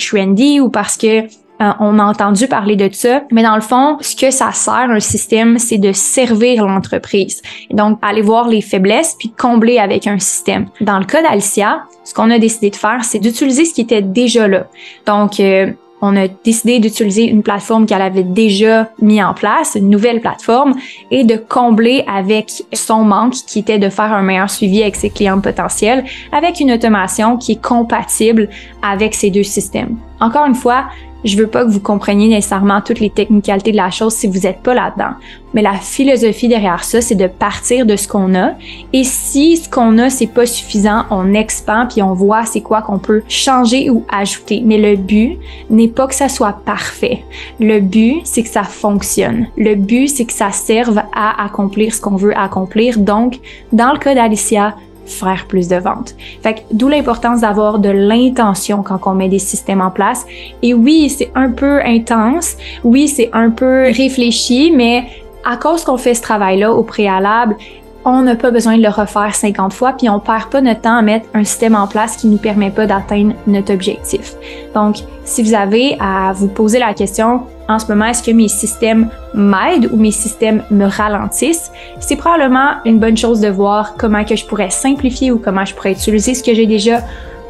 [0.61, 1.23] ou parce que
[1.63, 4.91] euh, on a entendu parler de ça, mais dans le fond, ce que ça sert
[4.91, 7.41] un système, c'est de servir l'entreprise.
[7.71, 10.67] Donc, aller voir les faiblesses puis combler avec un système.
[10.81, 14.03] Dans le cas d'Alicia, ce qu'on a décidé de faire, c'est d'utiliser ce qui était
[14.03, 14.67] déjà là.
[15.07, 15.71] Donc, euh,
[16.03, 20.75] on a décidé d'utiliser une plateforme qu'elle avait déjà mis en place, une nouvelle plateforme,
[21.13, 25.11] et de combler avec son manque qui était de faire un meilleur suivi avec ses
[25.11, 28.49] clients potentiels avec une automation qui est compatible
[28.83, 29.97] avec ces deux systèmes.
[30.21, 30.87] Encore une fois,
[31.25, 34.41] je veux pas que vous compreniez nécessairement toutes les technicalités de la chose si vous
[34.41, 35.15] n'êtes pas là-dedans.
[35.55, 38.53] Mais la philosophie derrière ça, c'est de partir de ce qu'on a.
[38.93, 42.83] Et si ce qu'on a, c'est pas suffisant, on expand puis on voit c'est quoi
[42.83, 44.63] qu'on peut changer ou ajouter.
[44.65, 47.23] Mais le but n'est pas que ça soit parfait.
[47.61, 49.47] Le but, c'est que ça fonctionne.
[49.57, 52.99] Le but, c'est que ça serve à accomplir ce qu'on veut accomplir.
[52.99, 53.39] Donc,
[53.73, 54.75] dans le cas d'Alicia,
[55.07, 56.15] faire plus de ventes.
[56.43, 60.25] Fait que d'où l'importance d'avoir de l'intention quand on met des systèmes en place.
[60.63, 62.57] Et oui, c'est un peu intense.
[62.85, 65.05] Oui, c'est un peu réfléchi, mais
[65.45, 67.57] à cause qu'on fait ce travail-là au préalable,
[68.05, 70.97] on n'a pas besoin de le refaire 50 fois, puis on perd pas notre temps
[70.97, 74.35] à mettre un système en place qui nous permet pas d'atteindre notre objectif.
[74.75, 78.49] Donc, si vous avez à vous poser la question, en ce moment, est-ce que mes
[78.49, 81.71] systèmes m'aident ou mes systèmes me ralentissent?
[82.01, 85.75] C'est probablement une bonne chose de voir comment que je pourrais simplifier ou comment je
[85.75, 87.01] pourrais utiliser ce que j'ai déjà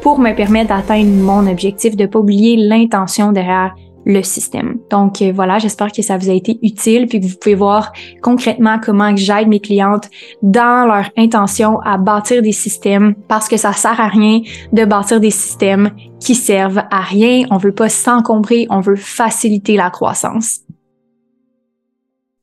[0.01, 3.73] pour me permettre d'atteindre mon objectif, de pas oublier l'intention derrière
[4.05, 4.79] le système.
[4.89, 7.91] Donc euh, voilà, j'espère que ça vous a été utile puis que vous pouvez voir
[8.21, 10.09] concrètement comment j'aide mes clientes
[10.41, 15.19] dans leur intention à bâtir des systèmes parce que ça sert à rien de bâtir
[15.19, 17.45] des systèmes qui servent à rien.
[17.51, 20.59] On veut pas s'encombrer, on veut faciliter la croissance.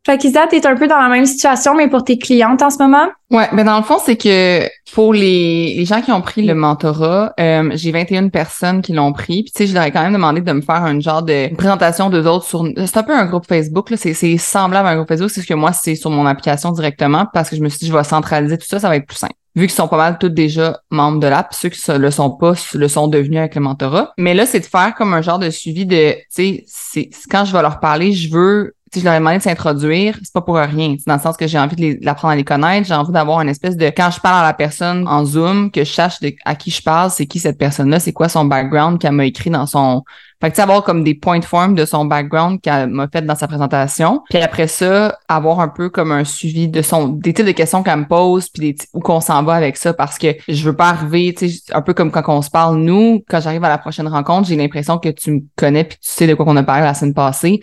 [0.06, 2.78] Fait qu'Isa, t'es un peu dans la même situation, mais pour tes clientes en ce
[2.78, 3.08] moment?
[3.30, 6.54] Ouais, mais dans le fond, c'est que pour les, les gens qui ont pris le
[6.54, 9.42] mentorat, euh, j'ai 21 personnes qui l'ont pris.
[9.42, 11.54] Puis tu sais, je leur ai quand même demandé de me faire un genre de
[11.54, 12.66] présentation d'eux autres sur.
[12.76, 13.98] C'est un peu un groupe Facebook, là.
[13.98, 16.72] C'est, c'est semblable à un groupe Facebook, c'est ce que moi, c'est sur mon application
[16.72, 19.06] directement parce que je me suis dit, je vais centraliser tout ça, ça va être
[19.06, 19.34] plus simple.
[19.56, 22.54] Vu qu'ils sont pas mal tous déjà membres de l'app, ceux qui le sont pas
[22.74, 24.12] le sont devenus avec le mentorat.
[24.16, 27.44] Mais là, c'est de faire comme un genre de suivi de, tu sais, c'est quand
[27.44, 30.40] je vais leur parler, je veux si je leur ai demandé de s'introduire, c'est pas
[30.40, 30.96] pour rien.
[30.98, 32.88] C'est dans le sens que j'ai envie de l'apprendre à les connaître.
[32.88, 35.84] J'ai envie d'avoir une espèce de, quand je parle à la personne en Zoom, que
[35.84, 39.12] je sache à qui je parle, c'est qui cette personne-là, c'est quoi son background qu'elle
[39.12, 40.02] m'a écrit dans son
[40.40, 43.06] Fait que, tu sais, avoir comme des points de forme de son background qu'elle m'a
[43.06, 44.22] fait dans sa présentation.
[44.28, 47.84] Puis après ça, avoir un peu comme un suivi de son, des types de questions
[47.84, 50.74] qu'elle me pose, puis des, où qu'on s'en va avec ça, parce que je veux
[50.74, 53.68] pas arriver, tu sais, un peu comme quand on se parle, nous, quand j'arrive à
[53.68, 56.56] la prochaine rencontre, j'ai l'impression que tu me connais puis tu sais de quoi qu'on
[56.56, 57.60] a parlé la semaine passée.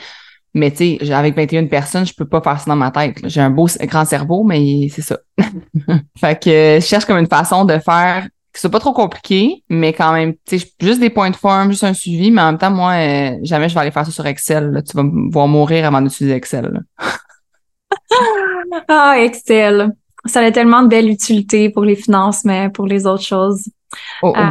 [0.58, 3.18] Mais tu sais, avec 21 personnes, je peux pas faire ça dans ma tête.
[3.26, 5.20] J'ai un beau grand cerveau, mais c'est ça.
[6.20, 9.94] fait que je cherche comme une façon de faire que ce pas trop compliqué, mais
[9.94, 12.58] quand même, tu sais, juste des points de forme, juste un suivi, mais en même
[12.58, 14.84] temps, moi, euh, jamais je vais aller faire ça sur Excel.
[14.90, 16.82] Tu vas me voir mourir avant d'utiliser Excel.
[18.88, 19.92] ah, Excel.
[20.26, 23.70] Ça a tellement de belles utilités pour les finances, mais pour les autres choses.
[24.24, 24.50] Oh, euh,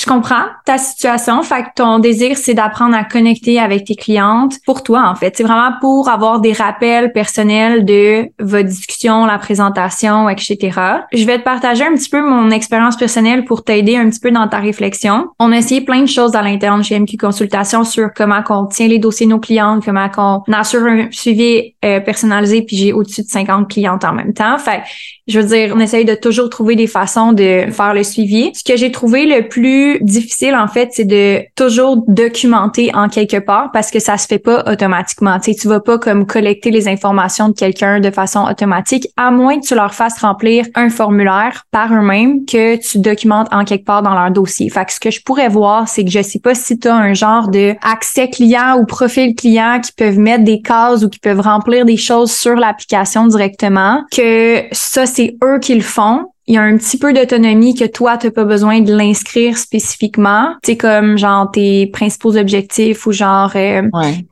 [0.00, 1.42] je comprends ta situation.
[1.42, 5.36] Fait que ton désir, c'est d'apprendre à connecter avec tes clientes pour toi, en fait.
[5.36, 10.80] C'est vraiment pour avoir des rappels personnels de votre discussion, la présentation, etc.
[11.12, 14.30] Je vais te partager un petit peu mon expérience personnelle pour t'aider un petit peu
[14.30, 15.28] dans ta réflexion.
[15.38, 18.88] On a essayé plein de choses à l'interne chez MQ Consultation sur comment on tient
[18.88, 23.22] les dossiers de nos clientes, comment on assure un suivi euh, personnalisé, puis j'ai au-dessus
[23.22, 24.56] de 50 clientes en même temps.
[24.56, 24.82] Fait
[25.30, 28.50] je veux dire, on essaye de toujours trouver des façons de faire le suivi.
[28.54, 33.38] Ce que j'ai trouvé le plus difficile, en fait, c'est de toujours documenter en quelque
[33.38, 35.38] part parce que ça se fait pas automatiquement.
[35.38, 39.30] Tu sais, tu vas pas comme collecter les informations de quelqu'un de façon automatique, à
[39.30, 43.84] moins que tu leur fasses remplir un formulaire par eux-mêmes que tu documentes en quelque
[43.84, 44.68] part dans leur dossier.
[44.70, 46.94] Fait que ce que je pourrais voir, c'est que je sais pas si tu as
[46.94, 51.18] un genre de accès client ou profil client qui peuvent mettre des cases ou qui
[51.18, 56.54] peuvent remplir des choses sur l'application directement, que ça, c'est eux qui le font il
[56.54, 60.56] y a un petit peu d'autonomie que toi, tu n'as pas besoin de l'inscrire spécifiquement.
[60.64, 63.82] C'est comme genre tes principaux objectifs ou genre euh,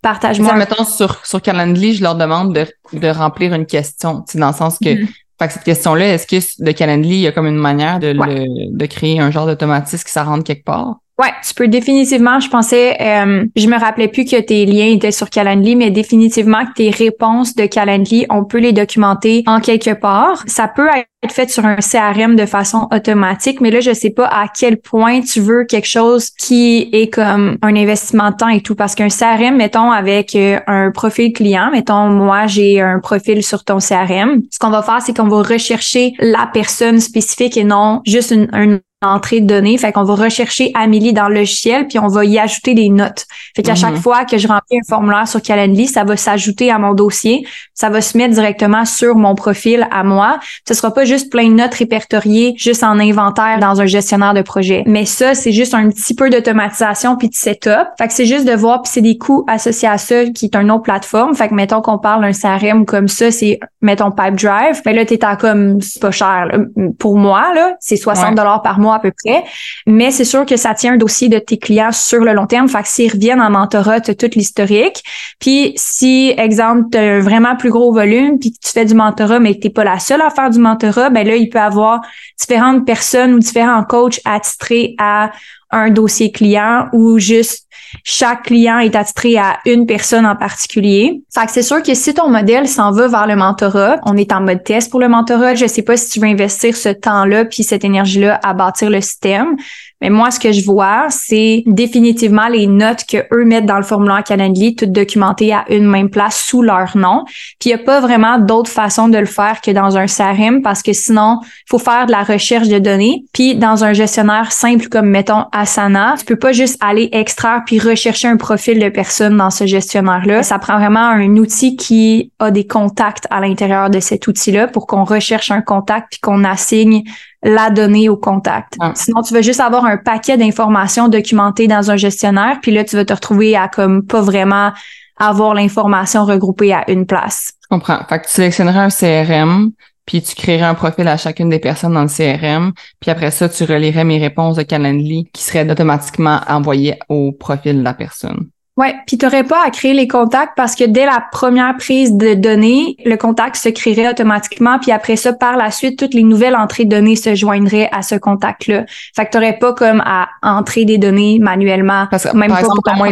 [0.03, 0.55] partage-moi.
[0.55, 2.67] Mettons sur, sur Calendly, je leur demande de,
[2.99, 4.25] de remplir une question.
[4.35, 5.07] Dans le sens que, mm-hmm.
[5.39, 8.09] fait que cette question-là, est-ce que de Calendly, il y a comme une manière de,
[8.09, 10.97] le, de créer un genre d'automatisme qui s'arrête quelque part?
[11.21, 15.11] Ouais, tu peux définitivement, je pensais, euh, je me rappelais plus que tes liens étaient
[15.11, 19.95] sur Calendly, mais définitivement que tes réponses de Calendly, on peut les documenter en quelque
[19.95, 20.45] part.
[20.47, 24.27] Ça peut être fait sur un CRM de façon automatique, mais là, je sais pas
[24.27, 28.61] à quel point tu veux quelque chose qui est comme un investissement de temps et
[28.61, 33.43] tout, parce qu'un CRM, mettons, avec euh, un profil client, mettons, moi, j'ai un profil
[33.43, 37.65] sur ton CRM, ce qu'on va faire, c'est qu'on va rechercher la personne spécifique et
[37.65, 39.79] non juste une, une entrée de données.
[39.79, 43.27] Fait qu'on va rechercher Amélie dans le logiciel, puis on va y ajouter des notes.
[43.55, 44.03] Fait qu'à chaque mhm.
[44.03, 47.47] fois que je remplis un formulaire sur Calendly, ça va s'ajouter à mon dossier.
[47.75, 50.41] Ça va se mettre directement sur mon profil à moi.
[50.67, 54.43] Ce sera pas juste plein de notes répertoriées juste en inventaire dans un gestionnaire de
[54.43, 54.83] projet.
[54.87, 57.87] Mais ça, c'est juste un petit peu d'automatisation puis de setup.
[57.99, 60.57] Fait que c'est juste de voir, puis c'est des coûts associés à ça qui est
[60.57, 61.35] une autre plateforme.
[61.37, 64.83] Fait que mettons qu'on parle d'un CRM comme ça, c'est mettons Pipedrive.
[64.85, 66.51] Mais là, t'es à comme c'est pas cher.
[66.99, 69.45] Pour moi, là, c'est 60 dollars par mois à peu près.
[69.87, 72.69] Mais c'est sûr que ça tient un dossier de tes clients sur le long terme.
[72.69, 75.03] Fait que s'ils reviennent en mentorat, tu as tout l'historique.
[75.41, 79.39] Puis si, exemple, tu as un vraiment plus gros volume, puis tu fais du mentorat,
[79.39, 82.01] mais que tu pas la seule à faire du mentorat, ben là, il peut avoir
[82.39, 85.31] différentes personnes ou différents coachs attitrés à
[85.71, 87.67] un dossier client ou juste
[88.05, 91.23] chaque client est attitré à une personne en particulier.
[91.33, 94.33] Fait que c'est sûr que si ton modèle s'en va vers le mentorat, on est
[94.33, 95.55] en mode test pour le mentorat.
[95.55, 99.01] Je sais pas si tu veux investir ce temps-là puis cette énergie-là à bâtir le
[99.01, 99.57] système.
[100.01, 103.83] Mais moi, ce que je vois, c'est définitivement les notes que eux mettent dans le
[103.83, 107.25] formulaire Calendly, toutes documentées à une même place sous leur nom.
[107.59, 110.63] Puis il n'y a pas vraiment d'autre façon de le faire que dans un CRM
[110.63, 113.25] parce que sinon, il faut faire de la recherche de données.
[113.33, 117.81] Puis dans un gestionnaire simple comme mettons Asana, tu peux pas juste aller extraire puis
[117.81, 120.45] rechercher un profil de personne dans ce gestionnaire-là.
[120.45, 124.87] Ça prend vraiment un outil qui a des contacts à l'intérieur de cet outil-là pour
[124.87, 127.03] qu'on recherche un contact puis qu'on assigne
[127.43, 128.75] la donnée au contact.
[128.81, 128.93] Ah.
[128.95, 132.97] Sinon, tu vas juste avoir un paquet d'informations documentées dans un gestionnaire, puis là, tu
[132.97, 134.73] vas te retrouver à comme pas vraiment
[135.17, 137.53] avoir l'information regroupée à une place.
[137.63, 137.99] Je comprends.
[138.09, 139.73] Fait que tu sélectionnerais un CRM,
[140.07, 143.49] puis tu créerais un profil à chacune des personnes dans le CRM, puis après ça,
[143.49, 148.49] tu relirais mes réponses de Calendly qui seraient automatiquement envoyées au profil de la personne.
[148.79, 152.17] Ouais, puis tu n'aurais pas à créer les contacts parce que dès la première prise
[152.17, 156.23] de données, le contact se créerait automatiquement, puis après ça, par la suite, toutes les
[156.23, 158.85] nouvelles entrées de données se joindraient à ce contact-là.
[159.17, 162.07] Fait que tu n'aurais pas comme à entrer des données manuellement.
[162.09, 163.09] Parce que, même par exemple, pour moi,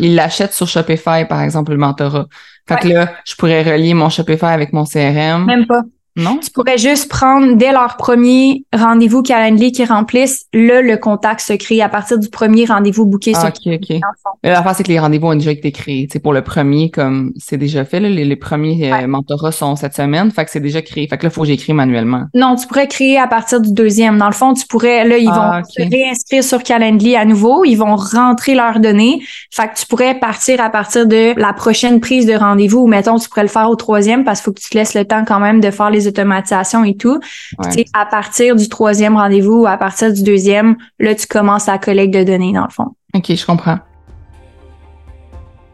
[0.00, 2.26] il l'achète sur Shopify, par exemple, le mentorat.
[2.68, 5.46] Fait que là, je pourrais relier mon Shopify avec mon CRM.
[5.46, 5.80] Même pas.
[6.16, 6.38] Non?
[6.38, 11.54] Tu pourrais juste prendre dès leur premier rendez-vous Calendly qu'ils remplissent, là, le contact se
[11.54, 14.00] crée à partir du premier rendez-vous booké Ah, sur ok, ok.
[14.44, 16.06] Mais L'affaire, c'est que les rendez-vous ont déjà été créés.
[16.06, 19.50] Tu sais, pour le premier, comme c'est déjà fait, là, les, les premiers euh, mentorats
[19.52, 21.08] sont cette semaine, fait que c'est déjà créé.
[21.08, 22.24] Fait que là, il faut que j'écris manuellement.
[22.34, 24.18] Non, tu pourrais créer à partir du deuxième.
[24.18, 27.64] Dans le fond, tu pourrais, là, ils Ah, vont se réinscrire sur Calendly à nouveau.
[27.64, 29.20] Ils vont rentrer leurs données.
[29.50, 33.18] Fait que tu pourrais partir à partir de la prochaine prise de rendez-vous ou mettons,
[33.18, 35.24] tu pourrais le faire au troisième parce qu'il faut que tu te laisses le temps
[35.26, 37.20] quand même de faire les automatisations et tout.
[37.58, 37.84] Ouais.
[37.92, 42.14] à partir du troisième rendez-vous ou à partir du deuxième, là, tu commences la collecte
[42.14, 42.94] de données dans le fond.
[43.14, 43.78] Ok, je comprends.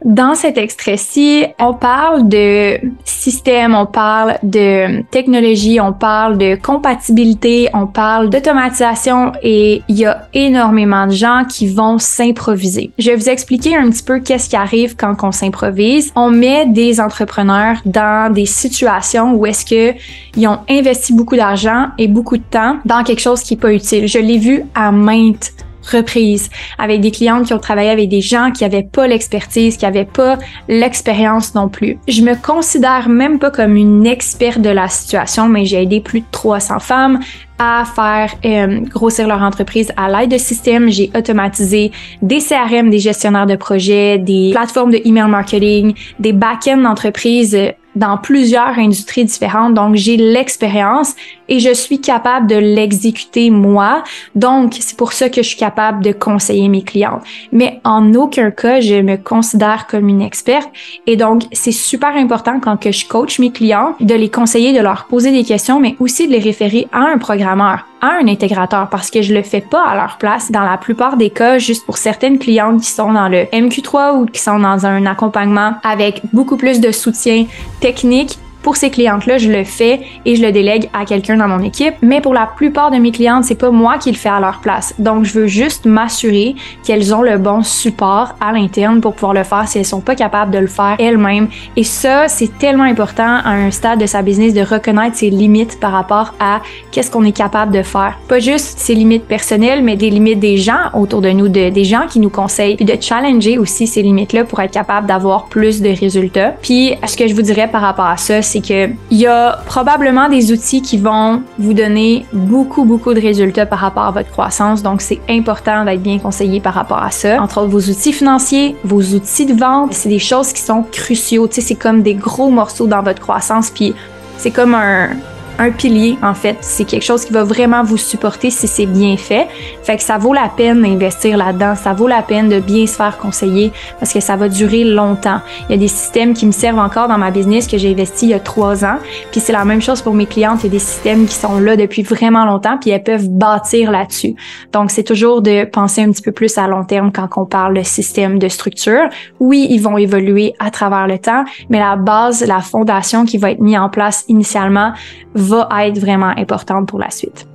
[0.04, 7.68] Dans cet extrait-ci, on parle de système, on parle de technologie, on parle de compatibilité,
[7.74, 12.92] on parle d'automatisation et il y a énormément de gens qui vont s'improviser.
[12.98, 16.12] Je vais vous expliquer un petit peu qu'est-ce qui arrive quand on s'improvise.
[16.16, 19.98] On met des entrepreneurs dans des situations où est-ce que
[20.34, 23.72] ils ont investi beaucoup d'argent et beaucoup de temps dans quelque chose qui est pas
[23.72, 24.08] utile.
[24.08, 28.50] Je l'ai vu à maintes reprises avec des clientes qui ont travaillé avec des gens
[28.52, 30.38] qui avaient pas l'expertise, qui avaient pas
[30.68, 31.98] l'expérience non plus.
[32.08, 36.20] Je me considère même pas comme une experte de la situation, mais j'ai aidé plus
[36.20, 37.20] de 300 femmes
[37.58, 40.88] à faire euh, grossir leur entreprise à l'aide de systèmes.
[40.88, 46.78] J'ai automatisé des CRM, des gestionnaires de projets, des plateformes de email marketing, des back-ends
[46.78, 49.74] d'entreprises euh, dans plusieurs industries différentes.
[49.74, 51.14] Donc, j'ai l'expérience
[51.48, 54.04] et je suis capable de l'exécuter moi.
[54.34, 57.22] Donc, c'est pour ça que je suis capable de conseiller mes clientes.
[57.52, 60.70] Mais en aucun cas, je me considère comme une experte.
[61.06, 64.80] Et donc, c'est super important quand que je coach mes clients de les conseiller, de
[64.80, 68.88] leur poser des questions, mais aussi de les référer à un programmeur, à un intégrateur,
[68.88, 71.84] parce que je le fais pas à leur place dans la plupart des cas, juste
[71.86, 76.22] pour certaines clientes qui sont dans le MQ3 ou qui sont dans un accompagnement avec
[76.32, 77.46] beaucoup plus de soutien
[77.80, 81.60] technique pour ces clientes-là, je le fais et je le délègue à quelqu'un dans mon
[81.60, 81.94] équipe.
[82.02, 84.60] Mais pour la plupart de mes clientes, c'est pas moi qui le fais à leur
[84.60, 84.94] place.
[84.98, 89.44] Donc, je veux juste m'assurer qu'elles ont le bon support à l'interne pour pouvoir le
[89.44, 91.48] faire si elles sont pas capables de le faire elles-mêmes.
[91.76, 95.78] Et ça, c'est tellement important à un stade de sa business de reconnaître ses limites
[95.80, 98.18] par rapport à qu'est-ce qu'on est capable de faire.
[98.28, 101.84] Pas juste ses limites personnelles, mais des limites des gens autour de nous, de, des
[101.84, 105.80] gens qui nous conseillent, puis de challenger aussi ces limites-là pour être capable d'avoir plus
[105.80, 106.54] de résultats.
[106.62, 109.60] Puis, ce que je vous dirais par rapport à ça, c'est que il y a
[109.66, 114.30] probablement des outils qui vont vous donner beaucoup, beaucoup de résultats par rapport à votre
[114.30, 114.82] croissance.
[114.82, 117.40] Donc, c'est important d'être bien conseillé par rapport à ça.
[117.40, 121.46] Entre autres, vos outils financiers, vos outils de vente, c'est des choses qui sont cruciaux.
[121.46, 123.70] Tu sais, c'est comme des gros morceaux dans votre croissance.
[123.70, 123.94] Puis,
[124.36, 125.10] c'est comme un,
[125.58, 126.56] un pilier, en fait.
[126.60, 129.48] C'est quelque chose qui va vraiment vous supporter si c'est bien fait.
[129.82, 131.74] Fait que ça vaut la peine d'investir là-dedans.
[131.74, 135.40] Ça vaut la peine de bien se faire conseiller parce que ça va durer longtemps.
[135.68, 138.26] Il y a des systèmes qui me servent encore dans ma business que j'ai investi
[138.26, 138.96] il y a trois ans.
[139.30, 140.60] Puis c'est la même chose pour mes clientes.
[140.62, 143.90] Il y a des systèmes qui sont là depuis vraiment longtemps puis elles peuvent bâtir
[143.90, 144.34] là-dessus.
[144.72, 147.76] Donc c'est toujours de penser un petit peu plus à long terme quand on parle
[147.76, 149.08] de système de structure.
[149.38, 153.50] Oui, ils vont évoluer à travers le temps, mais la base, la fondation qui va
[153.50, 154.92] être mise en place initialement
[155.34, 157.46] va être vraiment importante pour la suite.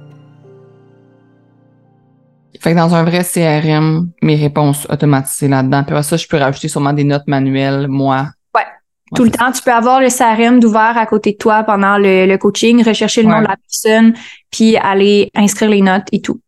[2.59, 5.83] Fait que dans un vrai CRM, mes réponses automatisées là-dedans.
[5.83, 8.27] Puis après ça, je peux rajouter sûrement des notes manuelles, moi.
[8.55, 8.61] Ouais.
[8.61, 8.67] Ouais,
[9.15, 12.25] Tout le temps, tu peux avoir le CRM d'ouvert à côté de toi pendant le,
[12.25, 13.43] le coaching, rechercher le nom Ouais.
[13.43, 14.13] de la personne,
[14.49, 16.39] puis aller inscrire les notes et tout.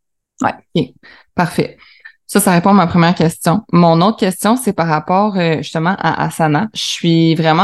[1.36, 1.78] Parfait.
[2.30, 3.62] Ça, ça répond à ma première question.
[3.72, 6.68] Mon autre question, c'est par rapport euh, justement à Asana.
[6.74, 7.63] Je suis vraiment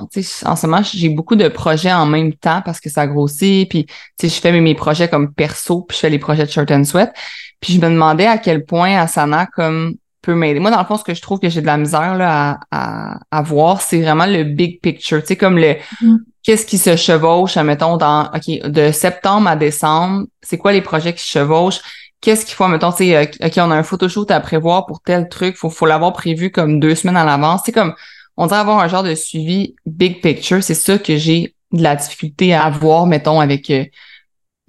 [0.00, 2.90] en, tu sais, en ce moment, j'ai beaucoup de projets en même temps parce que
[2.90, 3.66] ça grossit.
[3.68, 6.44] Puis, tu sais, je fais mes, mes projets comme perso, puis je fais les projets
[6.44, 7.12] de Shirt and Sweat.
[7.60, 10.60] Puis je me demandais à quel point Asana comme peut m'aider.
[10.60, 13.14] Moi, dans le fond, ce que je trouve que j'ai de la misère là, à,
[13.14, 15.20] à, à voir, c'est vraiment le big picture.
[15.22, 16.18] Tu sais, comme le Mhm.
[16.42, 21.14] qu'est-ce qui se chevauche, admettons, dans OK, de septembre à décembre, c'est quoi les projets
[21.14, 21.80] qui se chevauchent?
[22.24, 25.02] Qu'est-ce qu'il faut, mettons, tu sais, euh, OK, on a un photoshoot à prévoir pour
[25.02, 27.60] tel truc, faut, faut l'avoir prévu comme deux semaines à l'avance.
[27.66, 27.92] C'est comme,
[28.38, 30.62] on dirait avoir un genre de suivi big picture.
[30.62, 33.84] C'est ça que j'ai de la difficulté à avoir, mettons, avec euh,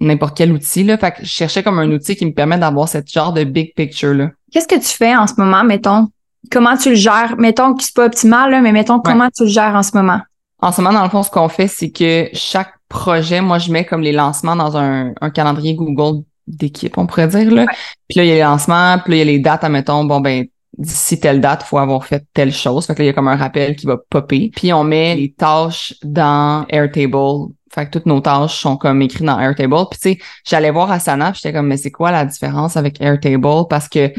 [0.00, 0.98] n'importe quel outil, là.
[0.98, 3.74] Fait que je cherchais comme un outil qui me permet d'avoir cette genre de big
[3.74, 4.32] picture, là.
[4.52, 6.10] Qu'est-ce que tu fais en ce moment, mettons?
[6.52, 7.36] Comment tu le gères?
[7.38, 10.20] Mettons que c'est pas optimal, là, mais mettons comment tu le gères en ce moment?
[10.60, 13.72] En ce moment, dans le fond, ce qu'on fait, c'est que chaque projet, moi, je
[13.72, 17.66] mets comme les lancements dans un, un calendrier Google d'équipe, on pourrait dire, là.
[18.08, 20.04] Puis là, il y a les lancements, puis là, il y a les dates, admettons,
[20.04, 20.46] bon, ben,
[20.78, 22.86] d'ici telle date, il faut avoir fait telle chose.
[22.86, 24.50] Fait que là, il y a comme un rappel qui va popper.
[24.54, 27.52] Puis on met les tâches dans Airtable.
[27.72, 29.74] Fait que toutes nos tâches sont comme écrites dans Airtable.
[29.90, 33.00] Puis tu sais, j'allais voir Asana, puis j'étais comme, mais c'est quoi la différence avec
[33.00, 33.66] Airtable?
[33.68, 34.12] Parce que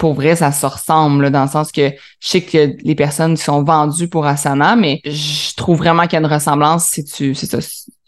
[0.00, 3.62] pour vrai, ça se ressemble, dans le sens que je sais que les personnes sont
[3.62, 7.34] vendues pour Asana, mais je trouve vraiment qu'il y a une ressemblance si tu,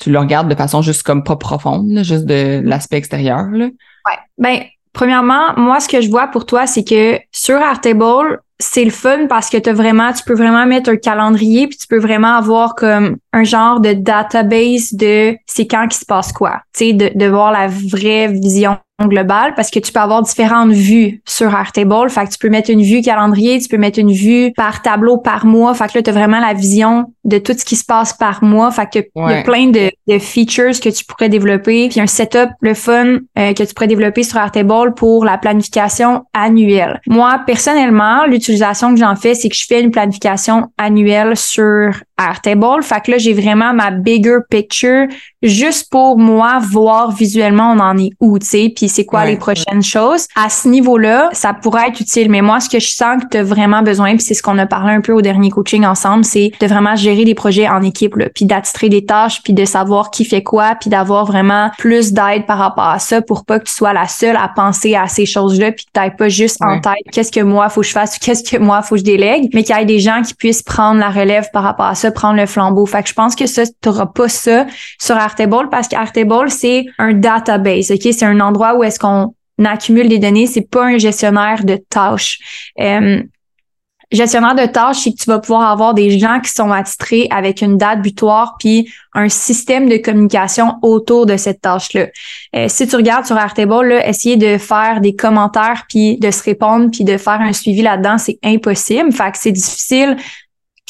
[0.07, 3.45] le regardes de façon juste comme pas profonde, juste de l'aspect extérieur.
[3.53, 3.67] Là.
[3.67, 4.19] Ouais.
[4.39, 4.63] Ben,
[4.95, 9.27] premièrement, moi, ce que je vois pour toi, c'est que sur Airtable, c'est le fun
[9.29, 12.75] parce que as vraiment, tu peux vraiment mettre un calendrier puis tu peux vraiment avoir
[12.75, 16.63] comme un genre de database de c'est quand qui se passe quoi.
[16.75, 21.23] Tu sais, de voir la vraie vision globale parce que tu peux avoir différentes vues
[21.27, 22.11] sur Airtable.
[22.11, 25.19] Fait que tu peux mettre une vue calendrier, tu peux mettre une vue par tableau
[25.19, 25.75] par mois.
[25.75, 28.43] Fait que là, tu as vraiment la vision de tout ce qui se passe par
[28.43, 28.71] mois.
[28.71, 31.89] Fait que il y a plein de, de, features que tu pourrais développer.
[31.89, 36.25] Puis un setup, le fun euh, que tu pourrais développer sur Airtable pour la planification
[36.35, 37.01] annuelle.
[37.07, 41.95] Moi, personnellement, l'utilisation que j'en fais, c'est que je fais une planification annuelle sur
[42.31, 42.83] Airtable.
[42.83, 45.07] Fait que là, j'ai vraiment ma bigger picture
[45.43, 49.37] juste pour moi voir visuellement on en est où, tu sais, puis c'est quoi les
[49.37, 50.27] prochaines choses.
[50.37, 52.31] À ce niveau-là, ça pourrait être utile.
[52.31, 54.59] Mais moi, ce que je sens que tu as vraiment besoin, puis c'est ce qu'on
[54.59, 57.83] a parlé un peu au dernier coaching ensemble, c'est de vraiment gérer des projets en
[57.83, 62.13] équipe, puis d'attitrer des tâches, puis de savoir qui fait quoi, puis d'avoir vraiment plus
[62.13, 65.09] d'aide par rapport à ça pour pas que tu sois la seule à penser à
[65.09, 67.93] ces choses-là, puis que tu pas juste en tête qu'est-ce que moi faut que je
[67.93, 70.35] fasse, qu'est-ce que moi faut que je délègue, mais qu'il y ait des gens qui
[70.35, 72.87] puissent prendre la relève par rapport à ça, prendre le flambeau.
[72.87, 74.67] Fait que je pense que ça, tu pas ça
[75.01, 78.01] sur Artable parce qu'Artable, c'est un database, OK?
[78.03, 79.35] C'est un endroit où est-ce qu'on
[79.65, 82.39] accumule des données, c'est pas un gestionnaire de tâches.
[82.81, 83.23] Euh,
[84.13, 87.63] gestionnaire de tâches, c'est que tu vas pouvoir avoir des gens qui sont attitrés avec
[87.63, 92.09] une date butoir puis un système de communication autour de cette tâche-là.
[92.55, 96.43] Euh, si tu regardes sur Airtable, là, essayer de faire des commentaires puis de se
[96.43, 99.13] répondre puis de faire un suivi là-dedans, c'est impossible.
[99.13, 100.17] Fait que c'est difficile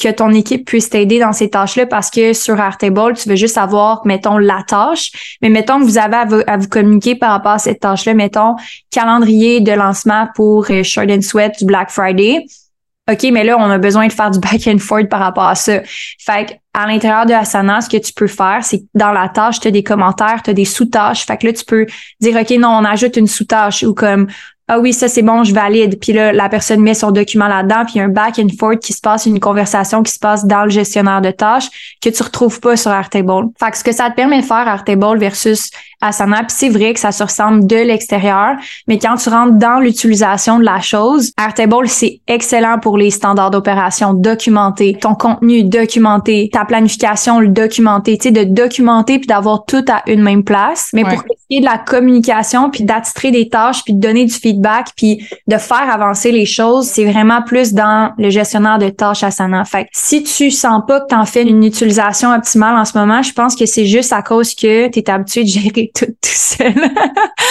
[0.02, 3.58] que ton équipe puisse t'aider dans ces tâches-là parce que sur Airtable, tu veux juste
[3.58, 5.36] avoir, mettons, la tâche.
[5.40, 8.56] Mais mettons que vous avez à vous, communiquer par rapport à cette tâche-là, mettons,
[8.90, 12.44] calendrier de lancement pour euh, Short and Sweat du Black Friday.
[13.10, 15.54] OK, mais là, on a besoin de faire du back and forth par rapport à
[15.54, 15.80] ça.
[16.18, 19.28] Fait que à l'intérieur de Asana, ce que tu peux faire, c'est que dans la
[19.28, 21.26] tâche, tu as des commentaires, tu as des sous-tâches.
[21.26, 21.86] Fait que là, tu peux
[22.20, 24.28] dire, OK, non, on ajoute une sous-tâche ou comme,
[24.74, 25.98] ah oui, ça c'est bon, je valide.
[26.00, 29.02] Puis là, la personne met son document là-dedans, puis un back and forth qui se
[29.02, 31.68] passe, une conversation qui se passe dans le gestionnaire de tâches
[32.00, 33.48] que tu retrouves pas sur Airtable.
[33.60, 35.70] Fait que ce que ça te permet de faire Airtable versus
[36.02, 38.56] Asana, puis c'est vrai que ça se ressemble de l'extérieur,
[38.88, 43.50] mais quand tu rentres dans l'utilisation de la chose, Airtable, c'est excellent pour les standards
[43.50, 49.64] d'opération documentés, ton contenu documenté, ta planification le documenter, tu sais, de documenter puis d'avoir
[49.64, 50.90] tout à une même place.
[50.92, 54.88] Mais pour essayer de la communication puis d'attitrer des tâches puis de donner du feedback
[54.96, 59.64] puis de faire avancer les choses, c'est vraiment plus dans le gestionnaire de tâches Asana.
[59.64, 63.22] Fait si tu sens pas que tu en fais une utilisation optimale en ce moment,
[63.22, 66.14] je pense que c'est juste à cause que tu es habitué de gérer tout, tout
[66.22, 66.72] seul.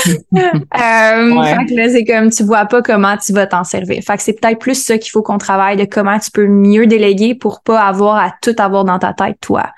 [0.05, 4.01] euh, Fait que là, c'est comme tu vois pas comment tu vas t'en servir.
[4.03, 6.87] Fait que c'est peut-être plus ça qu'il faut qu'on travaille de comment tu peux mieux
[6.87, 9.71] déléguer pour pas avoir à tout avoir dans ta tête, toi.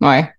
[0.00, 0.30] Ouais.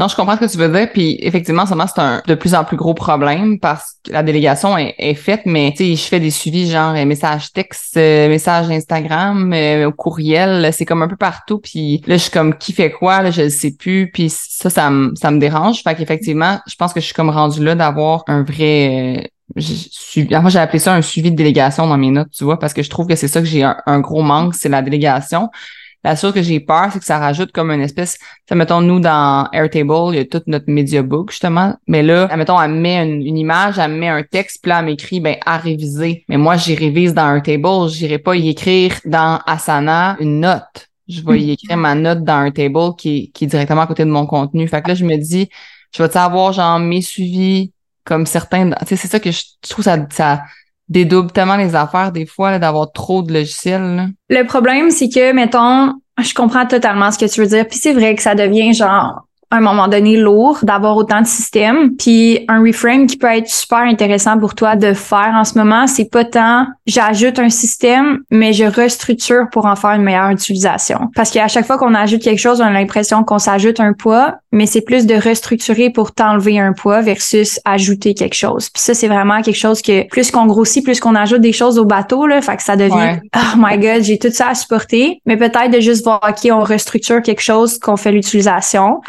[0.00, 0.90] Non, je comprends ce que tu veux dire.
[0.92, 5.14] Puis effectivement, c'est un de plus en plus gros problème parce que la délégation est,
[5.14, 9.52] faite, mais tu sais, je fais des suivis genre euh, message texte, euh, message Instagram,
[9.52, 11.60] euh, courriel, c'est comme un peu partout.
[11.60, 14.10] Puis là, je suis comme qui fait quoi, là, je ne sais plus.
[14.12, 15.82] Puis ça, ça me ça me dérange.
[15.84, 20.58] Fait qu'effectivement, je pense que je suis comme rendu là d'avoir un vrai moi j'ai
[20.58, 23.06] appelé ça un suivi de délégation dans mes notes, tu vois, parce que je trouve
[23.06, 25.50] que c'est ça que j'ai un, gros manque, c'est la délégation.
[26.04, 29.00] La chose que j'ai peur, c'est que ça rajoute comme une espèce, ça mettons nous
[29.00, 33.02] dans Airtable, il y a tout notre media book justement, mais là, mettons elle met
[33.02, 36.24] une, image, elle met un texte, puis là elle m'écrit ben à réviser.
[36.28, 40.90] Mais moi j'y révise dans Airtable, j'irai pas y écrire dans Asana une note.
[41.08, 44.10] Je vais y écrire ma note dans Airtable qui, qui est directement à côté de
[44.10, 44.68] mon contenu.
[44.68, 45.48] Fait que là je me dis,
[45.96, 47.72] je vais avoir genre mes suivis
[48.04, 50.42] comme certains, tu sais c'est ça que je, trouve ça ça
[50.88, 54.08] dédouble tellement les affaires des fois d'avoir trop de logiciels.
[54.28, 57.66] Le problème, c'est que, mettons, je comprends totalement ce que tu veux dire.
[57.66, 61.26] Puis c'est vrai que ça devient genre à un moment donné lourd d'avoir autant de
[61.26, 61.96] systèmes.
[61.96, 65.86] Puis un reframe qui peut être super intéressant pour toi de faire en ce moment,
[65.86, 71.10] c'est pas tant j'ajoute un système, mais je restructure pour en faire une meilleure utilisation.
[71.14, 74.34] Parce qu'à chaque fois qu'on ajoute quelque chose, on a l'impression qu'on s'ajoute un poids,
[74.52, 78.68] mais c'est plus de restructurer pour t'enlever un poids versus ajouter quelque chose.
[78.70, 81.78] Puis ça, c'est vraiment quelque chose que plus qu'on grossit, plus qu'on ajoute des choses
[81.78, 85.20] au bateau, là, fait que ça devient oh my god, j'ai tout ça à supporter.
[85.26, 89.00] Mais peut-être de juste voir ok, on restructure quelque chose, qu'on fait l'utilisation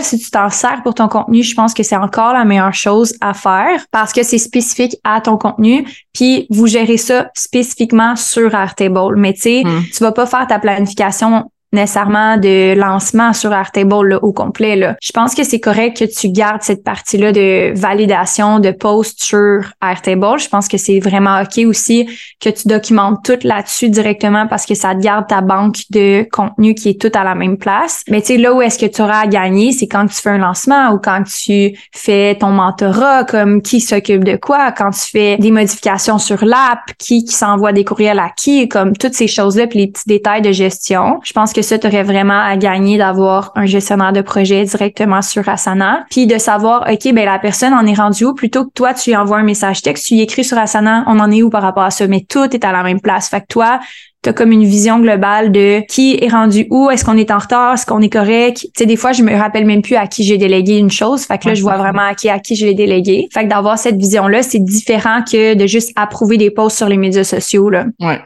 [0.00, 3.14] si tu t'en sers pour ton contenu, je pense que c'est encore la meilleure chose
[3.20, 5.86] à faire parce que c'est spécifique à ton contenu.
[6.12, 9.16] Puis vous gérez ça spécifiquement sur Airtable.
[9.16, 9.84] Mais tu sais, hmm.
[9.92, 14.76] tu vas pas faire ta planification nécessairement de lancement sur Airtable au complet.
[14.76, 14.96] Là.
[15.02, 19.64] Je pense que c'est correct que tu gardes cette partie-là de validation de post sur
[19.82, 20.38] Airtable.
[20.38, 22.08] Je pense que c'est vraiment OK aussi
[22.40, 26.74] que tu documentes tout là-dessus directement parce que ça te garde ta banque de contenu
[26.74, 28.02] qui est tout à la même place.
[28.08, 30.30] Mais tu sais, là où est-ce que tu auras à gagner, c'est quand tu fais
[30.30, 35.10] un lancement ou quand tu fais ton mentorat, comme qui s'occupe de quoi, quand tu
[35.10, 39.28] fais des modifications sur l'app, qui, qui s'envoie des courriels à qui, comme toutes ces
[39.28, 41.20] choses-là, puis les petits détails de gestion.
[41.24, 45.22] Je pense que ça, tu aurais vraiment à gagner d'avoir un gestionnaire de projet directement
[45.22, 48.70] sur Asana, puis de savoir, OK, ben la personne en est rendue où, plutôt que
[48.72, 51.42] toi, tu lui envoies un message texte, tu y écris sur Asana, on en est
[51.42, 53.28] où par rapport à ça, mais tout est à la même place.
[53.28, 53.80] Fait que toi,
[54.22, 57.38] tu as comme une vision globale de qui est rendu où, est-ce qu'on est en
[57.38, 58.58] retard, est-ce qu'on est correct?
[58.62, 61.24] Tu sais, des fois, je me rappelle même plus à qui j'ai délégué une chose.
[61.24, 63.28] Fait que là, je vois vraiment à qui, à qui je l'ai délégué.
[63.32, 66.96] Fait que d'avoir cette vision-là, c'est différent que de juste approuver des posts sur les
[66.96, 67.84] médias sociaux, là.
[68.00, 68.20] Ouais.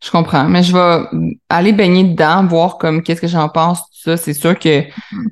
[0.00, 3.98] Je comprends, mais je vais aller baigner dedans, voir comme qu'est-ce que j'en pense, tout
[4.04, 4.16] ça.
[4.16, 4.84] C'est sûr que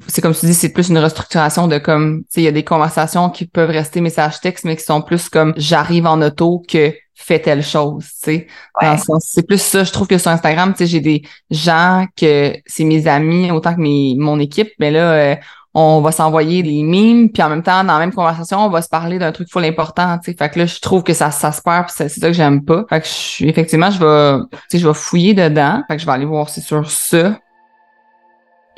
[0.09, 2.53] c'est comme tu dis, c'est plus une restructuration de comme, tu sais, il y a
[2.53, 6.65] des conversations qui peuvent rester message texte, mais qui sont plus comme j'arrive en auto
[6.69, 8.47] que fais telle chose, tu
[8.83, 9.07] sais.
[9.21, 12.85] C'est plus ça, je trouve que sur Instagram, tu sais, j'ai des gens que c'est
[12.85, 15.37] mes amis autant que mes, mon équipe, mais là, euh,
[15.79, 18.81] on va s'envoyer des mimes, puis en même temps, dans la même conversation, on va
[18.81, 20.37] se parler d'un truc full important, tu sais.
[20.39, 22.87] Fait que là, je trouve que ça, ça se perd, c'est ça que j'aime pas.
[22.89, 25.83] Fait que je, effectivement, je vais, tu sais, je vais fouiller dedans.
[25.87, 27.39] Fait que je vais aller voir, c'est sur ça.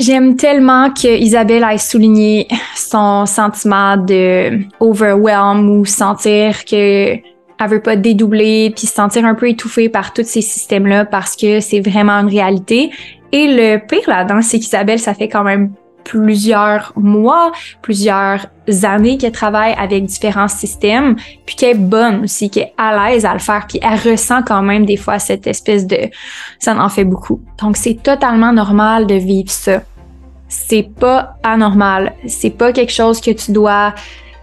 [0.00, 7.14] J'aime tellement que Isabelle ait souligné son sentiment de overwhelm ou sentir que
[7.60, 11.36] elle veut pas dédoubler puis se sentir un peu étouffée par tous ces systèmes-là parce
[11.36, 12.90] que c'est vraiment une réalité.
[13.30, 15.72] Et le pire là-dedans, c'est qu'Isabelle, ça fait quand même
[16.08, 17.52] plusieurs mois,
[17.82, 18.46] plusieurs
[18.82, 23.26] années qu'elle travaille avec différents systèmes, puis qu'elle est bonne aussi, qu'elle est à l'aise
[23.26, 25.98] à le faire, puis elle ressent quand même des fois cette espèce de...
[26.58, 27.42] Ça en fait beaucoup.
[27.60, 29.82] Donc c'est totalement normal de vivre ça.
[30.48, 32.14] C'est pas anormal.
[32.26, 33.94] C'est pas quelque chose que tu dois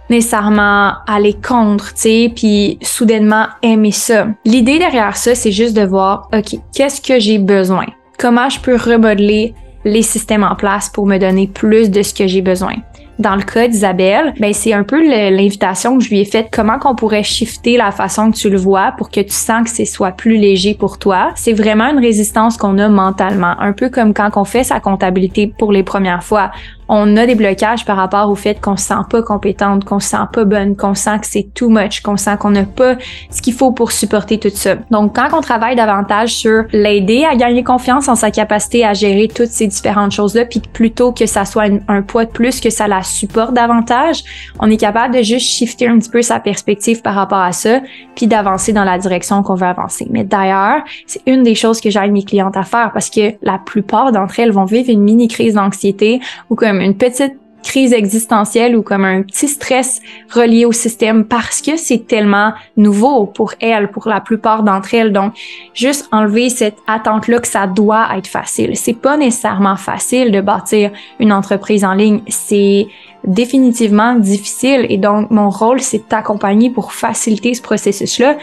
[0.08, 4.28] nécessairement aller contre, tu sais, puis soudainement aimer ça.
[4.44, 7.86] L'idée derrière ça, c'est juste de voir, OK, qu'est-ce que j'ai besoin?
[8.20, 9.52] Comment je peux remodeler
[9.86, 12.74] les systèmes en place pour me donner plus de ce que j'ai besoin.
[13.18, 16.48] Dans le cas d'Isabelle, ben c'est un peu l'invitation que je lui ai faite.
[16.52, 19.74] Comment qu'on pourrait shifter la façon que tu le vois pour que tu sens que
[19.74, 21.30] ce soit plus léger pour toi?
[21.34, 23.54] C'est vraiment une résistance qu'on a mentalement.
[23.58, 26.50] Un peu comme quand on fait sa comptabilité pour les premières fois
[26.88, 30.08] on a des blocages par rapport au fait qu'on se sent pas compétente, qu'on se
[30.08, 32.94] sent pas bonne, qu'on sent que c'est too much, qu'on sent qu'on n'a pas
[33.30, 34.76] ce qu'il faut pour supporter tout ça.
[34.90, 39.28] Donc, quand on travaille davantage sur l'aider à gagner confiance en sa capacité à gérer
[39.28, 42.86] toutes ces différentes choses-là, puis plutôt que ça soit un, poids de plus, que ça
[42.86, 44.22] la supporte davantage,
[44.60, 47.80] on est capable de juste shifter un petit peu sa perspective par rapport à ça,
[48.14, 50.06] puis d'avancer dans la direction qu'on veut avancer.
[50.10, 53.58] Mais d'ailleurs, c'est une des choses que j'aide mes clientes à faire parce que la
[53.58, 56.20] plupart d'entre elles vont vivre une mini crise d'anxiété
[56.50, 57.34] ou comme une petite
[57.66, 60.00] crise existentielle ou comme un petit stress
[60.30, 65.12] relié au système parce que c'est tellement nouveau pour elles, pour la plupart d'entre elles.
[65.12, 65.34] Donc,
[65.74, 68.76] juste enlever cette attente-là que ça doit être facile.
[68.76, 72.20] C'est pas nécessairement facile de bâtir une entreprise en ligne.
[72.28, 72.86] C'est
[73.24, 78.36] définitivement difficile et donc mon rôle, c'est d'accompagner pour faciliter ce processus-là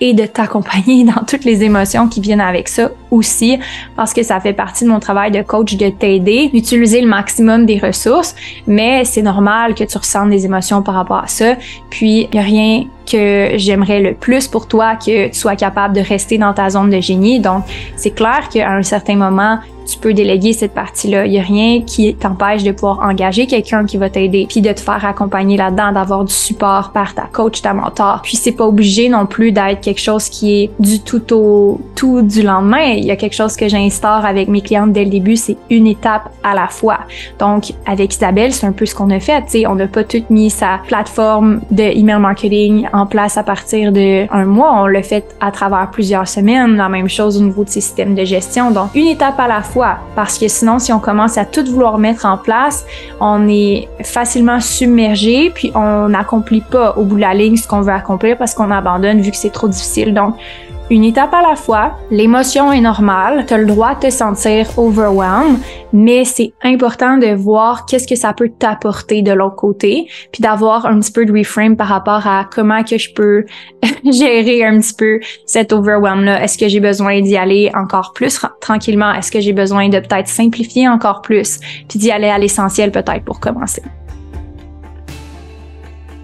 [0.00, 3.58] et de t'accompagner dans toutes les émotions qui viennent avec ça aussi,
[3.96, 7.66] parce que ça fait partie de mon travail de coach de t'aider, d'utiliser le maximum
[7.66, 8.34] des ressources,
[8.66, 11.56] mais c'est normal que tu ressentes des émotions par rapport à ça.
[11.90, 16.00] Puis, il a rien que j'aimerais le plus pour toi que tu sois capable de
[16.00, 17.40] rester dans ta zone de génie.
[17.40, 17.64] Donc,
[17.96, 19.58] c'est clair qu'à un certain moment,
[19.90, 21.26] tu peux déléguer cette partie-là.
[21.26, 24.72] Il n'y a rien qui t'empêche de pouvoir engager quelqu'un qui va t'aider, puis de
[24.72, 28.20] te faire accompagner là-dedans, d'avoir du support par ta coach, ta mentor.
[28.22, 32.22] Puis c'est pas obligé non plus d'être quelque chose qui est du tout au tout
[32.22, 32.94] du lendemain.
[32.96, 35.86] Il y a quelque chose que j'instaure avec mes clientes dès le début, c'est une
[35.86, 37.00] étape à la fois.
[37.38, 39.42] Donc avec Isabelle, c'est un peu ce qu'on a fait.
[39.48, 44.26] sais, on n'a pas tout mis sa plateforme de email marketing place à partir de
[44.32, 44.72] un mois.
[44.82, 46.76] On l'a fait à travers plusieurs semaines.
[46.76, 48.70] La même chose au niveau de ses systèmes de gestion.
[48.70, 51.98] Donc une étape à la fois parce que sinon, si on commence à tout vouloir
[51.98, 52.84] mettre en place,
[53.20, 57.80] on est facilement submergé, puis on n'accomplit pas au bout de la ligne ce qu'on
[57.80, 60.14] veut accomplir parce qu'on abandonne vu que c'est trop difficile.
[60.14, 60.36] Donc,
[60.90, 61.96] une étape à la fois.
[62.10, 63.46] L'émotion est normale.
[63.46, 65.58] Tu as le droit de te sentir overwhelmed,
[65.92, 70.86] mais c'est important de voir qu'est-ce que ça peut t'apporter de l'autre côté, puis d'avoir
[70.86, 73.44] un petit peu de reframe par rapport à comment que je peux
[74.04, 76.42] gérer un petit peu cet overwhelm-là.
[76.42, 79.12] Est-ce que j'ai besoin d'y aller encore plus tranquillement?
[79.12, 83.24] Est-ce que j'ai besoin de peut-être simplifier encore plus, puis d'y aller à l'essentiel peut-être
[83.24, 83.82] pour commencer?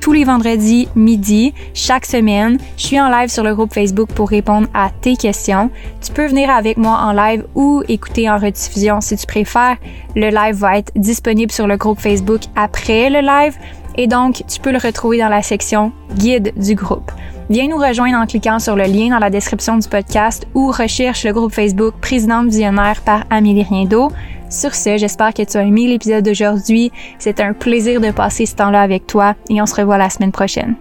[0.06, 2.58] Tous les vendredis midi, chaque semaine.
[2.76, 5.68] Je suis en live sur le groupe Facebook pour répondre à tes questions.
[6.00, 9.78] Tu peux venir avec moi en live ou écouter en rediffusion si tu préfères.
[10.14, 13.56] Le live va être disponible sur le groupe Facebook après le live
[13.96, 17.10] et donc tu peux le retrouver dans la section guide du groupe.
[17.50, 21.24] Viens nous rejoindre en cliquant sur le lien dans la description du podcast ou recherche
[21.24, 24.12] le groupe Facebook Présidente Visionnaire par Amélie Riendo.
[24.48, 26.92] Sur ce, j'espère que tu as aimé l'épisode d'aujourd'hui.
[27.18, 30.32] C'est un plaisir de passer ce temps-là avec toi et on se revoit la semaine
[30.32, 30.76] prochaine.